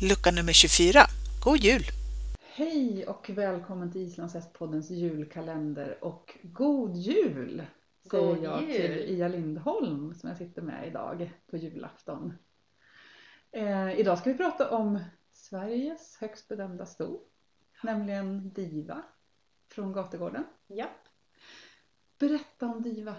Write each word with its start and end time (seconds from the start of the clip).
lucka 0.00 0.30
nummer 0.30 0.52
24. 0.52 1.00
God 1.44 1.58
jul! 1.58 1.82
Hej 2.54 3.06
och 3.06 3.30
välkommen 3.30 3.92
till 3.92 4.00
Islandshästpoddens 4.00 4.90
julkalender 4.90 6.04
och 6.04 6.38
god 6.42 6.96
jul! 6.96 7.66
Säger 8.10 8.34
God 8.34 8.44
jag 8.44 8.62
jul. 8.62 8.72
till 8.72 8.92
Ia 8.92 9.28
Lindholm 9.28 10.14
som 10.14 10.28
jag 10.28 10.38
sitter 10.38 10.62
med 10.62 10.88
idag 10.88 11.30
på 11.50 11.56
julafton. 11.56 12.32
Eh, 13.52 14.00
idag 14.00 14.18
ska 14.18 14.30
vi 14.30 14.36
prata 14.36 14.70
om 14.70 14.98
Sveriges 15.32 16.16
högst 16.20 16.48
bedömda 16.48 16.86
sto, 16.86 17.20
nämligen 17.82 18.52
Diva 18.52 19.02
från 19.68 19.92
Gategården. 19.92 20.44
Ja. 20.66 20.86
Berätta 22.18 22.66
om 22.66 22.82
Diva. 22.82 23.14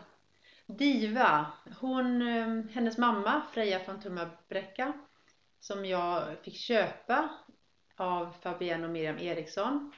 Diva, 0.65 1.47
hon, 1.79 2.21
eh, 2.21 2.71
hennes 2.71 2.97
mamma 2.97 3.41
Freja 3.53 3.79
från 3.79 4.01
Tumma-Bräcka 4.01 4.93
som 5.61 5.85
jag 5.85 6.23
fick 6.43 6.55
köpa 6.57 7.29
av 7.97 8.35
Fabienne 8.41 8.85
och 8.85 8.91
Miriam 8.91 9.19
Eriksson. 9.19 9.93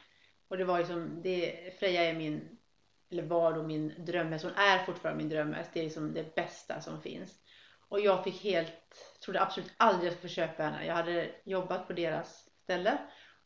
Och 0.47 0.57
det 0.57 0.65
var 0.65 0.79
ju 0.79 0.85
som, 0.85 1.21
det, 1.21 1.73
Freja 1.79 2.03
är 2.03 2.13
min, 2.13 2.57
eller 3.11 3.23
var 3.23 3.53
då 3.53 3.63
min 3.63 4.05
drömhäst, 4.05 4.43
hon 4.45 4.53
är 4.55 4.85
fortfarande 4.85 5.17
min 5.23 5.29
drömhäst. 5.29 5.71
Det 5.73 5.79
är 5.79 5.83
liksom 5.83 6.13
det 6.13 6.35
bästa 6.35 6.81
som 6.81 7.01
finns. 7.01 7.39
Och 7.89 7.99
jag 7.99 8.23
fick 8.23 8.43
helt, 8.43 8.73
trodde 9.25 9.41
absolut 9.41 9.73
aldrig 9.77 10.07
jag 10.07 10.17
skulle 10.17 10.29
få 10.29 10.35
köpa 10.35 10.63
henne. 10.63 10.85
Jag 10.85 10.95
hade 10.95 11.31
jobbat 11.45 11.87
på 11.87 11.93
deras 11.93 12.49
ställe 12.63 12.97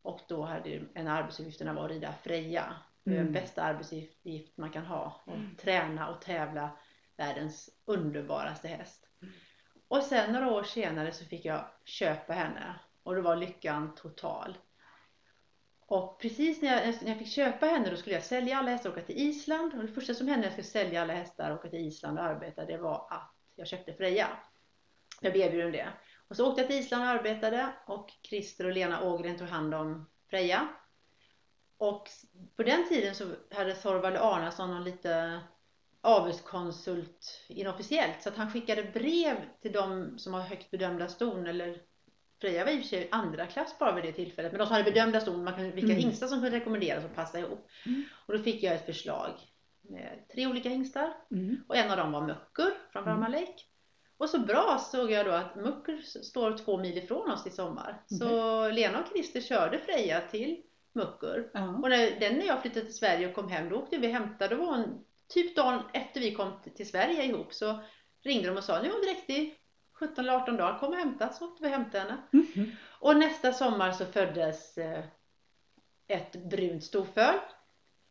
och 0.02 0.20
då 0.28 0.44
hade 0.46 0.82
en 0.94 1.08
av 1.08 1.18
arbetsuppgifterna 1.18 1.74
var 1.74 1.86
att 1.86 1.92
rida 1.92 2.14
Freja. 2.24 2.76
Är 3.06 3.12
den 3.12 3.20
Mm. 3.20 3.34
bästa 3.34 3.64
arbetsuppgift 3.64 4.58
man 4.58 4.70
kan 4.72 4.86
ha. 4.86 5.24
Och 5.26 5.58
träna 5.62 6.10
och 6.10 6.22
tävla 6.22 6.78
världens 7.18 7.70
underbaraste 7.86 8.68
häst. 8.68 9.07
Och 9.88 10.04
sen 10.04 10.34
några 10.34 10.52
år 10.52 10.64
senare 10.64 11.12
så 11.12 11.26
fick 11.26 11.46
jag 11.46 11.66
köpa 11.86 12.34
henne 12.34 12.80
och 13.04 13.16
då 13.16 13.22
var 13.22 13.36
lyckan 13.36 13.96
total. 13.96 14.58
Och 15.80 16.20
precis 16.20 16.62
när 16.62 16.86
jag, 16.86 16.96
när 17.02 17.10
jag 17.10 17.18
fick 17.18 17.32
köpa 17.32 17.66
henne 17.66 17.90
då 17.90 17.98
skulle 17.98 18.16
jag 18.16 18.24
sälja 18.24 18.58
alla 18.58 18.72
hästar 18.72 18.90
och 18.90 18.98
åka 18.98 19.06
till 19.06 19.18
Island. 19.18 19.74
Och 19.74 19.82
det 19.82 19.88
första 19.88 20.14
som 20.14 20.28
hände 20.28 20.40
när 20.40 20.46
jag 20.46 20.54
skulle 20.54 20.84
sälja 20.84 21.02
alla 21.02 21.14
hästar 21.14 21.52
och 21.52 21.60
åka 21.60 21.70
till 21.70 21.88
Island 21.88 22.20
och 22.20 22.26
arbeta 22.26 22.66
det 22.66 22.78
var 22.78 23.08
att 23.10 23.36
jag 23.56 23.68
köpte 23.68 23.94
Freja. 23.94 24.28
Jag 25.22 25.34
blev 25.34 25.46
erbjuden 25.46 25.72
det. 25.72 25.88
Och 26.28 26.36
så 26.36 26.50
åkte 26.50 26.62
jag 26.62 26.70
till 26.70 26.80
Island 26.80 27.04
och 27.04 27.10
arbetade 27.10 27.74
och 27.86 28.10
Christer 28.30 28.66
och 28.66 28.72
Lena 28.72 29.04
Ågren 29.04 29.38
tog 29.38 29.48
hand 29.48 29.74
om 29.74 30.10
Freja. 30.30 30.68
Och 31.78 32.10
på 32.56 32.64
den 32.64 32.90
tiden 32.90 33.16
så 33.16 33.26
hade 33.52 33.74
Thorvald 33.74 34.18
Arnason 34.18 34.72
någon 34.72 34.84
lite 34.84 35.42
avelskonsult 36.08 37.46
inofficiellt. 37.48 38.22
Så 38.24 38.30
att 38.30 38.38
han 38.38 38.52
skickade 38.52 38.84
brev 38.84 39.36
till 39.62 39.72
de 39.72 40.14
som 40.20 40.34
har 40.34 40.42
högt 40.42 40.72
bedömda 40.72 41.08
ston 41.08 41.48
eller 41.48 41.82
Freja 42.42 42.66
var 42.66 42.72
i 42.72 42.76
och 42.76 42.82
för 42.82 42.88
sig 42.88 43.08
andra 43.12 43.46
klass 43.46 43.80
bara 43.80 43.96
vid 43.96 44.04
det 44.04 44.12
tillfället. 44.12 44.52
Men 44.52 44.60
de 44.60 44.66
som 44.66 44.74
hade 44.74 44.92
bedömda 44.92 45.20
ston, 45.22 45.44
man 45.44 45.54
kunde, 45.56 45.72
vilka 45.72 45.92
Mm. 45.92 46.04
hingstar 46.04 46.28
som 46.28 46.42
kunde 46.42 46.58
rekommenderas 46.58 47.06
och 47.06 47.16
passa 47.16 47.40
ihop. 47.40 47.68
Mm. 47.86 48.04
Och 48.26 48.38
då 48.38 48.44
fick 48.44 48.64
jag 48.64 48.76
ett 48.76 48.86
förslag 48.86 49.32
med 49.82 50.26
tre 50.34 50.48
olika 50.48 50.70
hingstar. 50.70 51.14
Mm. 51.32 51.58
Och 51.68 51.76
en 51.76 51.92
av 51.92 51.98
dem 51.98 52.12
var 52.12 52.22
Muckur 52.22 52.72
från 52.92 53.04
Brahma 53.04 53.28
Lake. 53.28 53.64
Och 54.18 54.30
så 54.30 54.40
bra 54.40 54.78
såg 54.92 55.12
jag 55.12 55.26
då 55.26 55.32
att 55.32 55.56
Muckur 55.56 56.02
står 56.02 56.58
två 56.58 56.78
mil 56.78 56.98
ifrån 56.98 57.32
oss 57.32 57.48
i 57.48 57.50
sommar. 57.50 58.04
Så 58.06 58.70
Lena 58.70 59.00
och 59.00 59.08
Christer 59.14 59.42
körde 59.42 59.80
Freja 59.80 60.22
till 60.22 60.62
Muckur. 60.94 61.50
Ja. 61.54 61.70
Och 61.70 61.90
när, 61.90 62.20
den 62.20 62.34
när 62.34 62.46
jag 62.46 62.62
flyttade 62.62 62.86
till 62.86 62.96
Sverige 62.96 63.28
och 63.28 63.34
kom 63.36 63.50
hem, 63.50 63.70
då 63.70 63.76
åkte 63.76 63.98
vi 63.98 64.08
och 64.08 64.12
hämtade. 64.12 64.56
Det 64.56 64.62
var 64.62 64.76
en, 64.76 65.04
typ 65.30 65.56
dagen 65.56 65.82
efter 65.94 66.20
vi 66.20 66.34
kom 66.34 66.52
till, 66.76 66.90
Sverige 66.90 67.24
ihop 67.24 67.54
så 67.54 67.80
ringde 68.24 68.48
de 68.48 68.58
och 68.58 68.64
sa 68.64 68.82
nu 68.82 68.88
är 68.88 68.92
hon 68.94 69.02
direkt 69.02 69.30
i 69.30 69.54
17 69.94 70.16
eller 70.26 70.34
18 70.34 70.58
dagar, 70.58 70.80
kom 70.80 70.90
och 70.90 70.96
hämta. 70.96 71.34
Så 71.34 71.46
åkte 71.46 71.64
vi 71.64 71.68
och 71.70 71.74
hämtade 71.74 72.04
henne. 72.04 72.18
Mhm. 72.32 72.72
Och 73.00 73.18
nästa 73.18 73.54
sommar 73.54 73.92
så 73.92 74.06
föddes 74.06 74.78
eh, 74.78 75.04
ett 76.08 76.32
brunt 76.36 76.84
storföl. 76.84 77.36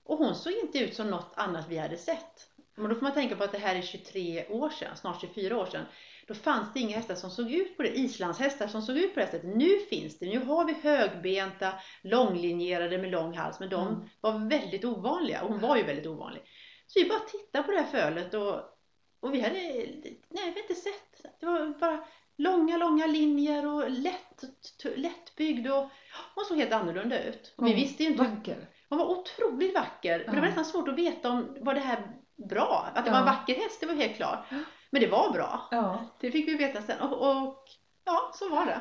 Och 0.04 0.18
hon 0.18 0.34
såg 0.34 0.52
inte 0.52 0.78
ut 0.78 0.94
som 0.94 1.10
något 1.10 1.32
annat 1.36 1.68
vi 1.68 1.78
hade 1.78 1.96
sett. 1.96 2.50
Men 2.74 2.88
då 2.88 2.94
får 2.94 3.02
man 3.02 3.12
tänka 3.14 3.36
på 3.36 3.44
att 3.44 3.52
det 3.52 3.58
här 3.58 3.76
är 3.76 3.82
23 3.82 4.46
år 4.48 4.70
sedan, 4.70 4.96
snart 4.96 5.20
24 5.20 5.58
år 5.58 5.66
sedan. 5.66 5.84
Då 6.26 6.34
fanns 6.34 6.72
det 6.74 6.80
inga 6.80 6.96
hästar 6.96 7.14
som 7.14 7.30
såg 7.30 7.50
ut 7.52 7.76
på 7.76 7.82
det, 7.82 7.98
islandshästar 7.98 8.66
som 8.68 8.82
såg 8.82 8.96
ut 8.98 9.14
på 9.14 9.20
det 9.20 9.26
sättet. 9.26 9.56
Nu 9.56 9.78
finns 9.78 10.18
det, 10.18 10.26
nu 10.26 10.38
har 10.38 10.64
vi 10.64 10.72
högbenta, 10.82 11.72
långlinjerade 12.02 12.98
med 12.98 13.10
lång 13.10 13.36
hals, 13.36 13.60
men 13.60 13.68
de 13.68 13.88
Mm. 13.88 14.08
var 14.20 14.48
väldigt 14.48 14.84
ovanliga 14.84 15.42
och 15.42 15.48
hon 15.48 15.60
var 15.60 15.76
ju 15.76 15.82
väldigt 15.82 16.06
ovanlig. 16.06 16.42
Så 16.86 17.00
vi 17.00 17.08
bara 17.08 17.18
tittade 17.20 17.64
på 17.64 17.72
det 17.72 17.78
här 17.80 17.86
fölet 17.86 18.34
och, 18.34 18.54
och 19.20 19.34
vi 19.34 19.40
hade, 19.40 19.54
nej 19.54 20.20
vi 20.28 20.38
hade 20.40 20.60
inte 20.60 20.74
sett. 20.74 21.40
Det 21.40 21.46
var 21.46 21.78
bara 21.80 22.04
långa, 22.36 22.76
långa 22.76 23.06
linjer 23.06 23.66
och 23.66 23.90
lätt, 23.90 24.44
lättbyggd 24.96 25.66
och 25.68 25.88
hon 26.34 26.44
såg 26.48 26.58
helt 26.58 26.72
annorlunda 26.72 27.22
ut. 27.22 27.54
Och 27.56 27.66
vi 27.66 27.70
Mm. 27.70 27.82
visste 27.82 28.02
ju 28.02 28.08
inte, 28.10 28.22
Vacker. 28.22 28.68
hon 28.88 28.98
var 28.98 29.06
otroligt 29.06 29.74
vacker. 29.74 30.18
Men 30.26 30.34
det 30.34 30.40
var 30.40 30.46
Ja. 30.46 30.54
nästan 30.54 30.64
svårt 30.64 30.88
att 30.88 30.98
veta 30.98 31.30
om, 31.30 31.56
var 31.60 31.74
det 31.74 31.80
här 31.80 32.10
bra? 32.48 32.86
Att 32.94 33.04
det 33.04 33.10
var 33.10 33.18
en 33.18 33.26
Ja. 33.26 33.32
vacker 33.32 33.54
häst, 33.54 33.80
det 33.80 33.86
var 33.86 33.94
helt 33.94 34.16
klart. 34.16 34.44
Ja. 34.50 34.56
Men 34.90 35.00
det 35.02 35.08
var 35.08 35.30
bra. 35.32 35.68
Ja. 35.70 36.04
Det 36.20 36.30
fick 36.30 36.48
vi 36.48 36.54
veta 36.56 36.82
sen. 36.82 37.00
Och, 37.00 37.30
och 37.46 37.64
ja, 38.04 38.30
så 38.34 38.48
var 38.48 38.66
det. 38.66 38.80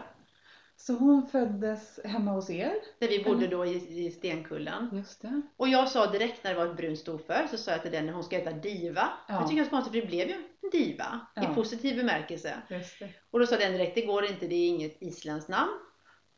Så 0.77 0.93
hon 0.93 1.27
föddes 1.27 1.99
hemma 2.03 2.31
hos 2.31 2.49
er. 2.49 2.75
Där 2.99 3.07
vi 3.07 3.23
bodde 3.23 3.47
då 3.47 3.65
i, 3.65 4.05
i 4.05 4.11
Stenkullen. 4.11 4.89
Just 4.93 5.21
det. 5.21 5.41
Och 5.57 5.67
jag 5.67 5.89
sa 5.89 6.11
direkt 6.11 6.43
när 6.43 6.51
det 6.51 6.57
var 6.57 6.65
ett 6.65 6.77
brunt 6.77 6.99
storför 6.99 7.47
så 7.51 7.57
sa 7.57 7.71
jag 7.71 7.81
till 7.81 7.91
den 7.91 8.09
hon 8.09 8.23
ska 8.23 8.37
heta 8.37 8.51
Diva. 8.51 9.09
Ja. 9.27 9.33
Jag 9.33 9.49
tycker 9.49 9.61
det 9.61 9.67
är 9.67 9.69
konstigt 9.69 9.93
för 9.93 10.01
det 10.01 10.07
blev 10.07 10.27
ju 10.27 10.33
en 10.33 10.69
diva. 10.71 11.27
Ja. 11.35 11.51
I 11.51 11.55
positiv 11.55 11.95
bemärkelse. 11.95 12.53
Just 12.69 12.99
det. 12.99 13.09
Och 13.31 13.39
då 13.39 13.45
sa 13.45 13.57
den 13.57 13.71
direkt, 13.71 13.95
det 13.95 14.01
går 14.01 14.25
inte, 14.25 14.47
det 14.47 14.55
är 14.55 14.67
inget 14.67 15.01
isländskt 15.01 15.49
namn. 15.49 15.71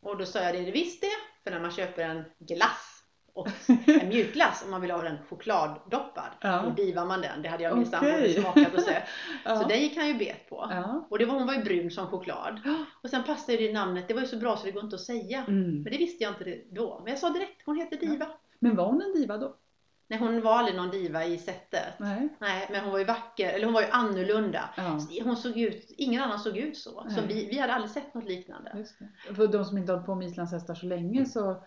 Och 0.01 0.17
då 0.17 0.25
sa 0.25 0.39
jag, 0.43 0.55
det 0.55 0.59
är 0.59 0.65
det 0.65 0.71
visst 0.71 1.01
det. 1.01 1.43
För 1.43 1.51
när 1.51 1.59
man 1.59 1.71
köper 1.71 2.03
en 2.03 2.23
glass 2.39 2.96
och 3.37 3.47
en 3.85 4.07
mjukglass 4.07 4.63
om 4.65 4.71
man 4.71 4.81
vill 4.81 4.91
ha 4.91 5.01
den 5.01 5.17
chokladdoppad. 5.29 6.31
Ja. 6.41 6.61
Då 6.61 6.69
divar 6.69 7.05
man 7.05 7.21
den. 7.21 7.41
Det 7.41 7.49
hade 7.49 7.63
jag 7.63 7.77
min 7.77 7.85
sambo 7.85 8.07
Okej. 8.07 8.33
smakat 8.33 8.73
och 8.73 8.81
sett. 8.81 9.03
Ja. 9.45 9.55
Så 9.55 9.67
den 9.67 9.79
gick 9.79 9.97
han 9.97 10.07
ju 10.07 10.13
bet 10.13 10.49
på. 10.49 10.67
Ja. 10.71 11.07
Och 11.09 11.19
det 11.19 11.25
var, 11.25 11.33
hon 11.33 11.47
var 11.47 11.53
ju 11.53 11.63
brun 11.63 11.91
som 11.91 12.07
choklad. 12.07 12.59
Och 13.03 13.09
sen 13.09 13.23
passade 13.23 13.57
det 13.57 13.73
namnet, 13.73 14.07
det 14.07 14.13
var 14.13 14.21
ju 14.21 14.27
så 14.27 14.37
bra 14.37 14.57
så 14.57 14.65
det 14.65 14.71
går 14.71 14.83
inte 14.83 14.95
att 14.95 15.01
säga. 15.01 15.43
Mm. 15.47 15.81
Men 15.81 15.91
det 15.91 15.97
visste 15.97 16.23
jag 16.23 16.33
inte 16.33 16.61
då. 16.71 17.01
Men 17.03 17.11
jag 17.11 17.19
sa 17.19 17.29
direkt, 17.29 17.61
hon 17.65 17.77
heter 17.77 17.97
Diva. 17.97 18.27
Men 18.59 18.75
var 18.75 18.85
hon 18.85 19.01
en 19.01 19.21
diva 19.21 19.37
då? 19.37 19.55
Nej, 20.09 20.19
hon 20.19 20.41
var 20.41 20.53
aldrig 20.53 20.77
någon 20.77 20.89
diva 20.89 21.25
i 21.25 21.37
sättet. 21.37 21.93
Nej. 21.99 22.29
Nej, 22.39 22.67
men 22.71 22.83
hon 22.83 22.91
var 22.91 22.99
ju 22.99 23.05
vacker, 23.05 23.49
eller 23.49 23.65
hon 23.65 23.73
var 23.73 23.81
ju 23.81 23.87
annorlunda. 23.87 24.69
Ja. 24.77 24.99
Hon 25.23 25.37
såg 25.37 25.57
ut, 25.57 25.85
ingen 25.97 26.21
annan 26.21 26.39
såg 26.39 26.57
ut 26.57 26.77
så. 26.77 27.05
så 27.15 27.21
vi, 27.27 27.47
vi 27.51 27.59
hade 27.59 27.73
aldrig 27.73 27.91
sett 27.91 28.13
något 28.13 28.25
liknande. 28.25 28.85
För 29.35 29.47
de 29.47 29.65
som 29.65 29.77
inte 29.77 29.91
har 29.91 29.97
hållit 29.97 30.05
på 30.05 30.15
med 30.15 30.27
islandshästar 30.27 30.75
så 30.75 30.85
länge 30.85 31.25
så 31.25 31.63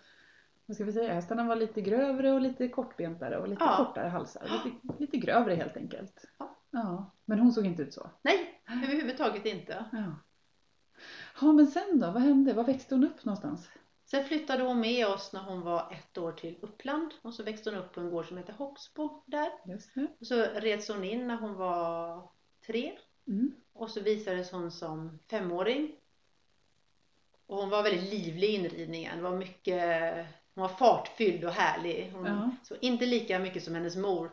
vad 0.71 0.75
ska 0.75 0.85
vi 0.85 0.93
säga, 0.93 1.15
hästarna 1.15 1.45
var 1.45 1.57
lite 1.57 1.81
grövre 1.81 2.33
och 2.33 2.41
lite 2.41 2.69
kortbentare 2.69 3.39
och 3.39 3.49
lite 3.49 3.65
Ja. 3.65 3.85
kortare 3.87 4.09
halsar. 4.09 4.43
Lite, 4.65 4.77
lite 5.01 5.17
grövre 5.17 5.55
helt 5.55 5.77
enkelt. 5.77 6.25
Ja. 6.39 6.57
ja. 6.71 7.11
Men 7.25 7.39
hon 7.39 7.53
såg 7.53 7.67
inte 7.67 7.83
ut 7.83 7.95
så. 7.95 8.11
Nej, 8.23 8.61
överhuvudtaget 8.69 9.47
inte. 9.47 9.85
Ja. 9.93 10.15
Ja 11.41 11.53
men 11.53 11.67
sen 11.67 12.01
då, 12.01 12.11
vad 12.11 12.23
hände? 12.23 12.53
Var 12.53 12.65
växte 12.65 12.95
hon 12.95 13.05
upp 13.05 13.25
någonstans? 13.25 13.69
Sen 14.05 14.25
flyttade 14.25 14.63
hon 14.63 14.81
med 14.81 15.07
oss 15.09 15.33
när 15.33 15.41
hon 15.41 15.61
var 15.61 15.93
ett 15.93 16.19
år 16.19 16.33
till 16.33 16.57
Uppland 16.61 17.15
och 17.23 17.35
så 17.35 17.43
växte 17.43 17.71
hon 17.71 17.79
upp 17.79 17.93
på 17.93 18.01
en 18.01 18.11
gård 18.11 18.29
som 18.29 18.37
heter 18.37 18.53
Hoxbo 18.53 19.23
där. 19.27 19.51
Just 19.67 19.95
det. 19.95 20.07
Och 20.21 20.27
så 20.27 20.43
reds 20.43 20.89
hon 20.89 21.05
in 21.05 21.27
när 21.29 21.37
hon 21.37 21.55
var 21.55 22.23
tre 22.67 22.93
Mm. 23.29 23.53
och 23.73 23.91
så 23.91 24.01
visades 24.01 24.51
hon 24.53 24.71
som 24.71 25.19
femåring. 25.31 25.93
Och 27.47 27.57
hon 27.57 27.71
var 27.71 27.83
väldigt 27.83 28.11
livlig 28.13 28.49
i 28.49 28.55
inridningen. 28.55 29.17
Det 29.17 29.23
var 29.23 29.37
mycket, 29.37 30.27
hon 30.55 30.63
var 30.63 30.69
fartfylld 30.69 31.45
och 31.45 31.53
härlig. 31.53 32.11
Hon, 32.15 32.27
Ja. 32.27 32.51
så 32.63 32.75
inte 32.81 33.07
lika 33.07 33.39
mycket 33.39 33.63
som 33.65 33.75
hennes 33.75 33.97
mor. 33.97 34.31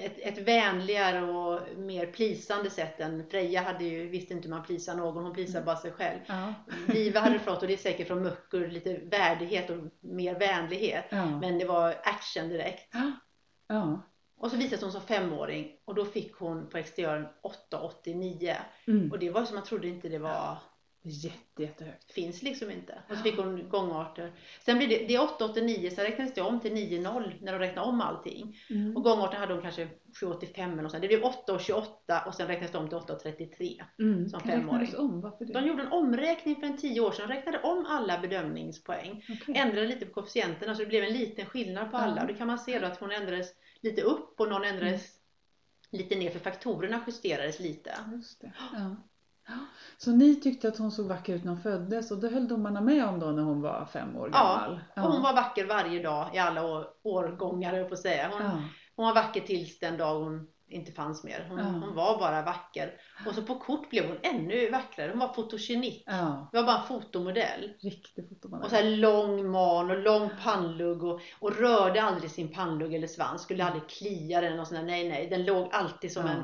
Ett, 0.00 0.18
ett 0.18 0.38
vänligare 0.38 1.22
och 1.22 1.78
mer 1.78 2.06
plisande 2.06 2.70
sätt 2.70 3.00
än 3.00 3.26
Freja 3.30 3.62
hade 3.62 3.84
ju, 3.84 4.08
visste 4.08 4.32
inte 4.34 4.48
hur 4.48 4.54
man 4.54 4.64
plisar 4.64 4.94
någon, 4.94 5.24
hon 5.24 5.32
plisade 5.34 5.64
bara 5.64 5.76
sig 5.76 5.92
själv. 5.92 6.18
Ja. 6.26 6.54
Diva 6.86 7.20
hade 7.20 7.38
fått, 7.38 7.62
och 7.62 7.66
det 7.68 7.72
är 7.74 7.76
säkert 7.76 8.06
från 8.08 8.22
Muckur, 8.22 8.68
lite 8.68 8.94
värdighet 8.98 9.70
och 9.70 9.76
mer 10.00 10.34
vänlighet. 10.38 11.04
Ja. 11.10 11.38
Men 11.40 11.58
det 11.58 11.64
var 11.64 11.94
action 12.04 12.48
direkt. 12.48 12.94
ja. 13.68 14.02
Och 14.36 14.50
så 14.50 14.56
visades 14.56 14.82
hon 14.82 14.92
som 14.92 15.00
femåring 15.00 15.72
och 15.84 15.94
då 15.94 16.04
fick 16.04 16.34
hon 16.36 16.66
på 16.68 16.78
exteriören 16.78 17.26
8,89. 17.70 18.54
Mm. 18.86 19.12
Och 19.12 19.18
det 19.18 19.30
var 19.30 19.44
som 19.44 19.54
man 19.54 19.64
trodde 19.64 19.88
inte 19.88 20.08
det 20.08 20.18
var, 20.18 20.58
Jätte, 21.04 21.62
jättehögt. 21.62 22.12
finns 22.12 22.42
liksom 22.42 22.70
inte. 22.70 23.02
Och 23.08 23.16
så 23.16 23.22
fick 23.22 23.36
hon 23.36 23.68
gångarter. 23.68 24.32
Sen 24.60 24.78
blev 24.78 24.88
det, 24.88 25.06
det 25.06 25.14
är 25.14 25.20
8,89 25.20 25.90
sen 25.90 26.04
räknades 26.04 26.34
det 26.34 26.40
om 26.42 26.60
till 26.60 26.72
9,0 26.72 27.32
när 27.40 27.52
de 27.52 27.58
räknade 27.58 27.88
om 27.88 28.00
allting. 28.00 28.58
Mm. 28.70 28.96
Och 28.96 29.02
gångarten 29.02 29.40
hade 29.40 29.52
hon 29.52 29.62
kanske 29.62 29.84
7,85 29.84 30.72
eller 30.72 30.82
något 30.82 30.90
sånt. 30.90 31.02
Det 31.02 31.08
blev 31.08 31.22
8,28 31.22 32.26
och 32.26 32.34
sen 32.34 32.46
räknades 32.46 32.72
det 32.72 32.78
om 32.78 32.88
till 32.88 32.98
8,33. 32.98 33.82
Mm. 33.98 34.28
som 34.28 34.40
femåring. 34.40 34.96
om? 34.96 35.32
De 35.38 35.66
gjorde 35.66 35.82
en 35.82 35.92
omräkning 35.92 36.56
för 36.56 36.66
en 36.66 36.76
10 36.76 37.00
år 37.00 37.12
sedan, 37.12 37.28
räknade 37.28 37.60
om 37.62 37.86
alla 37.86 38.18
bedömningspoäng. 38.18 39.24
Okej. 39.28 39.54
ändrade 39.56 39.86
lite 39.86 40.06
på 40.06 40.12
koefficienterna 40.12 40.74
så 40.74 40.80
det 40.82 40.88
blev 40.88 41.04
en 41.04 41.12
liten 41.12 41.46
skillnad 41.46 41.90
på 41.90 41.96
alla. 41.96 42.16
Ja. 42.16 42.22
Och 42.22 42.28
det 42.28 42.34
kan 42.34 42.46
man 42.46 42.58
se 42.58 42.78
då 42.78 42.86
att 42.86 43.00
hon 43.00 43.12
ändrades 43.12 43.54
lite 43.80 44.02
upp 44.02 44.40
och 44.40 44.48
någon 44.48 44.64
ändrades 44.64 45.18
lite 45.90 46.16
ner 46.16 46.30
för 46.30 46.38
faktorerna 46.38 47.04
justerades 47.06 47.60
lite. 47.60 47.94
Just 48.12 48.40
det. 48.40 48.52
Ja. 48.72 48.96
Så 49.98 50.10
ni 50.10 50.36
tyckte 50.40 50.68
att 50.68 50.78
hon 50.78 50.90
såg 50.92 51.06
vacker 51.06 51.34
ut 51.34 51.44
när 51.44 51.52
hon 51.52 51.60
föddes 51.62 52.10
och 52.10 52.18
det 52.18 52.28
höll 52.28 52.48
domarna 52.48 52.80
med 52.80 53.04
om 53.04 53.20
då 53.20 53.26
när 53.26 53.42
hon 53.42 53.60
var 53.62 53.84
fem 53.92 54.16
år 54.16 54.30
Ja, 54.32 54.38
gammal? 54.38 54.80
Och 54.96 55.12
hon 55.12 55.22
var 55.22 55.34
vacker 55.34 55.66
varje 55.66 56.02
dag 56.02 56.30
i 56.34 56.38
alla 56.38 56.64
år, 56.66 56.86
årgångar, 57.02 57.74
jag 57.74 57.88
på 57.88 57.96
säga. 57.96 58.28
Hon, 58.32 58.42
ja. 58.42 58.62
hon 58.96 59.06
var 59.06 59.14
vacker 59.14 59.40
tills 59.40 59.78
den 59.78 59.96
dag 59.96 60.20
hon 60.20 60.46
inte 60.68 60.92
fanns 60.92 61.24
mer. 61.24 61.46
Hon, 61.48 61.58
Ja. 61.58 61.64
hon 61.64 61.94
var 61.94 62.18
bara 62.18 62.42
vacker. 62.42 62.92
Och 63.26 63.34
så 63.34 63.42
på 63.42 63.54
kort 63.58 63.90
blev 63.90 64.06
hon 64.08 64.16
ännu 64.22 64.70
vackrare. 64.70 65.10
Hon 65.10 65.18
var 65.18 65.32
fotogenik. 65.32 66.02
ja, 66.06 66.48
Det 66.52 66.58
var 66.58 66.64
bara 66.66 66.78
en 66.80 66.86
fotomodell. 66.86 67.72
riktig 67.82 68.28
fotomodell. 68.28 68.64
Och 68.64 68.70
så 68.70 68.76
här 68.76 68.96
lång 68.96 69.50
man 69.50 69.90
och 69.90 69.98
lång 69.98 70.30
pannlugg 70.44 71.04
och, 71.04 71.20
och 71.40 71.56
rörde 71.56 72.02
aldrig 72.02 72.30
sin 72.30 72.52
pannlugg 72.52 72.94
eller 72.94 73.06
svans. 73.06 73.42
Skulle 73.42 73.64
aldrig 73.64 73.88
klia 73.88 74.40
den 74.40 74.60
och 74.60 74.66
sådär. 74.68 74.82
Nej, 74.82 75.08
nej. 75.08 75.28
Den 75.30 75.44
låg 75.44 75.68
alltid 75.72 76.12
som 76.12 76.26
en 76.26 76.42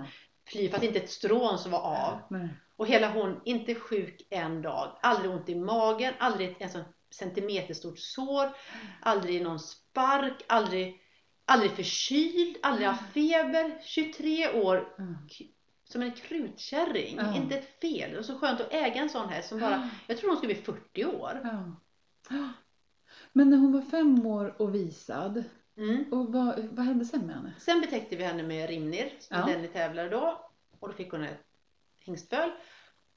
fly 0.50 0.68
för 0.68 0.76
att 0.76 0.82
inte 0.82 0.98
ett 0.98 1.10
strån 1.10 1.58
som 1.58 1.70
var 1.72 1.80
av. 1.80 2.18
Nej. 2.30 2.48
Och 2.78 2.86
hela 2.86 3.10
hon, 3.12 3.40
inte 3.44 3.74
sjuk 3.74 4.26
en 4.30 4.62
dag. 4.62 4.98
Aldrig 5.02 5.30
ont 5.30 5.48
i 5.48 5.54
magen, 5.54 6.14
aldrig 6.18 6.56
en 6.58 6.70
sån 6.70 6.84
centimeterstort 7.10 7.98
sår, 7.98 8.48
aldrig 9.00 9.42
någon 9.42 9.60
spark, 9.60 10.44
aldrig, 10.46 11.00
aldrig 11.44 11.70
förkyld, 11.70 12.56
aldrig 12.62 12.88
haft 12.88 13.12
feber. 13.12 13.78
23 13.82 14.60
år 14.62 14.94
Ja. 14.98 15.04
som 15.84 16.02
en 16.02 16.12
krutkärring. 16.12 17.16
Ja. 17.16 17.36
Inte 17.36 17.58
ett 17.58 17.80
fel. 17.80 18.10
Det 18.10 18.16
var 18.16 18.22
så 18.22 18.38
skönt 18.38 18.60
att 18.60 18.72
äga 18.72 18.94
en 19.02 19.10
sån 19.10 19.28
häst 19.28 19.48
som 19.48 19.60
bara, 19.60 19.90
jag 20.06 20.18
tror 20.18 20.28
hon 20.30 20.36
skulle 20.36 20.54
bli 20.54 20.62
40 20.62 21.04
år. 21.04 21.40
Ja. 22.30 22.52
Men 23.32 23.50
när 23.50 23.56
hon 23.56 23.72
var 23.72 23.82
fem 23.82 24.26
år 24.26 24.54
och 24.62 24.74
visad, 24.74 25.44
Mm. 25.76 26.04
och 26.12 26.32
vad, 26.32 26.58
vad 26.64 26.86
hände 26.86 27.04
sen 27.04 27.26
med 27.26 27.36
henne? 27.36 27.52
Sen 27.58 27.80
betäckte 27.80 28.16
vi 28.16 28.24
henne 28.24 28.42
med 28.42 28.68
Rimnir, 28.70 29.12
Ja. 29.30 29.46
Denny 29.46 29.68
tävlade 29.68 30.08
då. 30.08 30.50
Och 30.80 30.88
då 30.88 30.94
fick 30.94 31.10
hon 31.10 31.22
ett 31.24 31.40
hingstföl. 32.08 32.50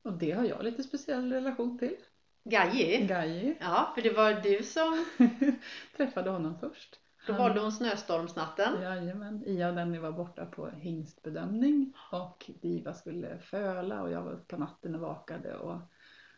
Och 0.03 0.13
det 0.13 0.31
har 0.31 0.45
jag 0.45 0.63
lite 0.63 0.83
speciell 0.83 1.33
relation 1.33 1.77
till. 1.77 1.95
Gaji. 2.43 3.05
Gaji. 3.07 3.57
Ja, 3.59 3.91
för 3.95 4.01
det 4.01 4.09
var 4.13 4.33
du 4.33 4.63
som, 4.63 5.05
Träffade 5.97 6.29
honom 6.29 6.59
först. 6.59 6.99
då 7.27 7.33
valde 7.33 7.59
hon 7.59 7.71
snöstormsnatten. 7.71 8.81
Jajamän, 8.81 9.43
Ia 9.45 9.69
och 9.69 9.75
Denny 9.75 9.99
var 9.99 10.11
borta 10.11 10.45
på 10.45 10.69
hingstbedömning 10.69 11.93
och 12.11 12.51
Diva 12.61 12.93
skulle 12.93 13.39
föla 13.39 14.01
och 14.01 14.11
jag 14.11 14.21
var 14.21 14.31
uppe 14.31 14.55
på 14.55 14.57
natten 14.61 14.95
och 14.95 15.01
vakade 15.01 15.57
och 15.57 15.79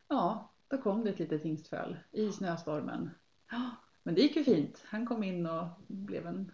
ja, 0.07 0.51
då 0.67 0.77
kom 0.77 1.03
det 1.03 1.09
ett 1.09 1.19
litet 1.19 1.43
hingstföl 1.43 1.97
i 2.11 2.31
snöstormen. 2.31 3.09
Men 4.03 4.15
det 4.15 4.21
gick 4.21 4.35
ju 4.35 4.43
fint. 4.43 4.83
Han 4.87 5.05
kom 5.05 5.23
in 5.23 5.45
och 5.45 5.67
blev 5.87 6.27
en 6.27 6.51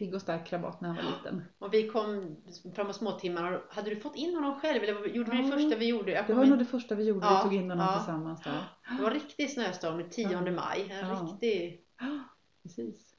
pigg 0.00 0.14
och 0.14 0.20
stark 0.20 0.46
krabat 0.46 0.80
när 0.80 0.88
han 0.88 0.96
var 0.96 1.12
liten. 1.12 1.44
Och 1.58 1.74
vi 1.74 1.88
kom 1.88 2.36
framåt 2.74 2.96
småtimmarna. 2.96 3.60
Hade 3.70 3.90
du 3.90 4.00
fått 4.00 4.16
in 4.16 4.34
honom 4.34 4.60
själv 4.60 4.82
eller 4.82 5.06
gjorde 5.06 5.30
vi 5.30 5.36
det 5.36 5.42
Ja, 5.48 5.52
första 5.56 5.76
vi 5.76 5.86
gjorde? 5.86 6.24
Det 6.26 6.34
var 6.34 6.44
in- 6.44 6.50
nog 6.50 6.58
det 6.58 6.64
första 6.64 6.94
vi 6.94 7.04
gjorde, 7.04 7.26
Ja, 7.26 7.36
vi 7.36 7.42
tog 7.50 7.54
in 7.62 7.70
honom 7.70 7.86
ja. 7.86 7.96
tillsammans 7.96 8.42
där. 8.42 8.64
Det 8.96 9.02
var 9.02 9.10
riktig 9.10 9.50
snöstorm 9.50 9.98
den 9.98 10.10
10 10.10 10.28
Ja. 10.32 10.40
maj. 10.52 10.86
En 10.90 11.08
Ja. 11.08 11.14
riktig... 11.32 11.84
Ja, 12.00 12.18
precis. 12.62 13.14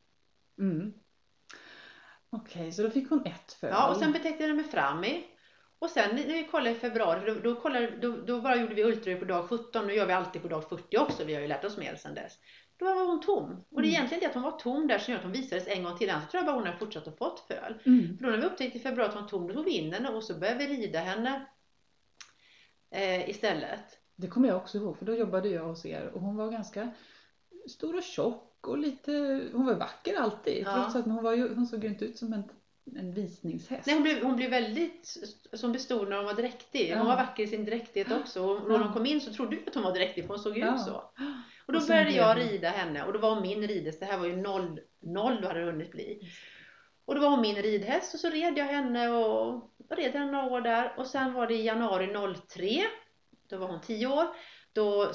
Mm. 0.60 0.94
Okej, 2.30 2.72
så 2.72 2.82
då 2.84 2.90
fick 2.90 3.10
hon 3.10 3.26
ett 3.26 3.54
föl. 3.54 3.70
Ja, 3.70 3.90
och 3.90 3.98
sen 3.98 4.12
betäckte 4.12 4.44
jag 4.44 4.56
med 4.56 4.66
Frami. 4.66 5.24
Och 5.80 5.90
sen 5.90 6.16
när 6.16 6.24
vi 6.28 6.48
kollade 6.52 6.72
i 6.72 6.76
februari, 6.76 7.34
då, 7.34 7.40
då, 7.54 7.62
kollade, 7.62 7.98
då, 8.02 8.18
då 8.18 8.42
bara 8.42 8.56
gjorde 8.56 8.76
vi 8.76 8.84
ultraljud 8.84 9.20
på 9.20 9.26
dag 9.26 9.46
17. 9.50 9.88
Nu 9.88 9.94
gör 9.94 10.06
vi 10.06 10.14
alltid 10.14 10.42
på 10.42 10.48
dag 10.48 10.70
40 10.70 10.98
också. 10.98 11.24
Vi 11.24 11.34
har 11.34 11.42
ju 11.42 11.48
lärt 11.48 11.66
oss 11.66 11.78
mer 11.78 11.96
sedan 11.96 12.14
dess. 12.14 12.34
Då 12.82 12.86
var 12.96 13.06
hon 13.08 13.20
tom. 13.22 13.64
Och 13.72 13.82
det 13.82 13.88
är 13.88 13.90
Mm. 13.90 13.96
egentligen 13.96 14.20
det 14.22 14.28
att 14.28 14.34
hon 14.34 14.44
var 14.44 14.52
tom 14.60 14.88
där 14.88 15.00
som 15.00 15.12
gör 15.12 15.18
att 15.20 15.24
hon 15.24 15.32
visades 15.34 15.68
en 15.68 15.84
gång 15.84 15.98
till. 15.98 16.10
Annars 16.10 16.28
tror 16.32 16.40
jag 16.44 16.46
bara 16.46 16.56
hon 16.56 16.68
har 16.68 16.74
fortsatt 16.74 17.08
att 17.08 17.18
fått 17.18 17.40
föl. 17.48 17.74
Mm. 17.86 18.18
För 18.18 18.26
då 18.26 18.32
när 18.32 18.38
vi 18.38 18.46
upptäckte 18.46 18.78
i 18.78 18.82
februari 18.82 19.08
att 19.10 19.14
hon 19.14 19.22
var 19.24 19.30
tom, 19.30 19.48
då 19.48 19.54
tog 19.54 19.66
vi 19.66 19.72
in 19.72 19.94
henne 19.94 20.10
och 20.10 20.24
så 20.24 20.34
började 20.34 20.58
vi 20.60 20.68
rida 20.78 21.00
henne 21.00 21.46
eh, 22.92 23.30
istället. 23.30 24.00
Det 24.16 24.28
kommer 24.28 24.48
jag 24.48 24.58
också 24.58 24.78
ihåg 24.78 24.98
för 24.98 25.06
då 25.06 25.16
jobbade 25.16 25.50
jag 25.50 25.64
hos 25.66 25.86
er 25.86 26.12
och 26.14 26.22
hon 26.22 26.36
var 26.36 26.52
ganska 26.52 26.90
stor 27.70 27.96
och 27.98 28.04
tjock 28.04 28.68
och 28.68 28.78
lite, 28.78 29.42
hon 29.54 29.66
var 29.66 29.74
vacker 29.76 30.16
alltid. 30.20 30.64
Ja. 30.66 30.76
Trots 30.76 30.96
att 30.96 31.06
hon, 31.06 31.24
var 31.24 31.34
ju, 31.34 31.56
hon 31.56 31.68
såg 31.68 31.84
ju 31.84 31.90
inte 31.90 32.06
ut 32.06 32.18
som 32.18 32.34
en, 32.34 32.44
en 32.96 33.14
visningshäst. 33.14 33.86
Nej, 33.86 33.96
hon, 33.96 34.04
blev, 34.04 34.24
hon 34.24 34.36
blev 34.36 34.50
väldigt 34.50 35.18
som 35.54 35.72
bestod 35.72 36.10
när 36.10 36.16
hon 36.18 36.26
var 36.26 36.34
dräktig. 36.34 36.90
Hon 36.90 36.98
Ja. 36.98 37.04
var 37.04 37.16
vacker 37.16 37.44
i 37.44 37.48
sin 37.48 37.66
dräktighet 37.66 38.12
också. 38.12 38.44
Och 38.44 38.70
när 38.70 38.78
hon 38.78 38.94
kom 38.94 39.06
in 39.06 39.22
så 39.22 39.34
trodde 39.34 39.56
vi 39.56 39.64
att 39.68 39.74
hon 39.76 39.84
var 39.84 39.92
dräktig 39.94 40.24
för 40.24 40.34
hon 40.34 40.44
såg 40.44 40.58
ju 40.58 40.64
Ja. 40.64 40.76
ut 40.76 40.82
så. 40.82 41.04
Och 41.72 41.74
då 41.74 41.80
Och 41.84 41.88
började 41.88 42.12
jag 42.12 42.38
rida 42.38 42.70
henne 42.70 43.04
och 43.04 43.14
då 43.14 43.20
var 43.20 43.30
hon 43.30 43.42
min 43.42 43.68
ridhäst. 43.68 44.00
Det 44.00 44.06
här 44.06 44.18
var 44.18 44.26
ju 44.26 44.36
noll, 44.36 44.80
noll 45.00 45.42
då 45.42 45.48
hade 45.48 45.60
det 45.60 45.66
hunnit 45.66 45.92
bli. 45.92 46.30
Och 47.06 47.16
då 47.16 47.22
var 47.22 47.30
hon 47.30 47.42
min 47.42 47.56
ridhäst 47.56 48.14
och 48.14 48.20
så 48.20 48.30
red 48.30 48.58
jag 48.58 48.66
henne 48.66 49.10
och, 49.10 49.54
och 49.54 49.72
red 49.90 50.12
henne 50.12 50.32
några 50.32 50.46
år 50.46 50.62
där. 50.62 50.94
Och 50.98 51.08
sen 51.08 51.34
var 51.34 51.48
det 51.48 51.54
i 51.54 51.66
januari 51.66 52.36
03. 52.48 52.82
Då 53.50 53.58
var 53.58 53.68
hon 53.68 53.82
10 53.82 54.08
år. 54.08 54.26
Då 54.74 55.12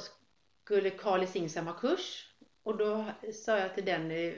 skulle 0.64 0.90
Carl 0.90 1.26
Singsam 1.26 1.66
ha 1.66 1.74
kurs. 1.74 2.26
Och 2.62 2.76
då 2.76 3.04
sa 3.34 3.58
jag 3.58 3.74
till 3.74 3.84
det- 3.84 4.34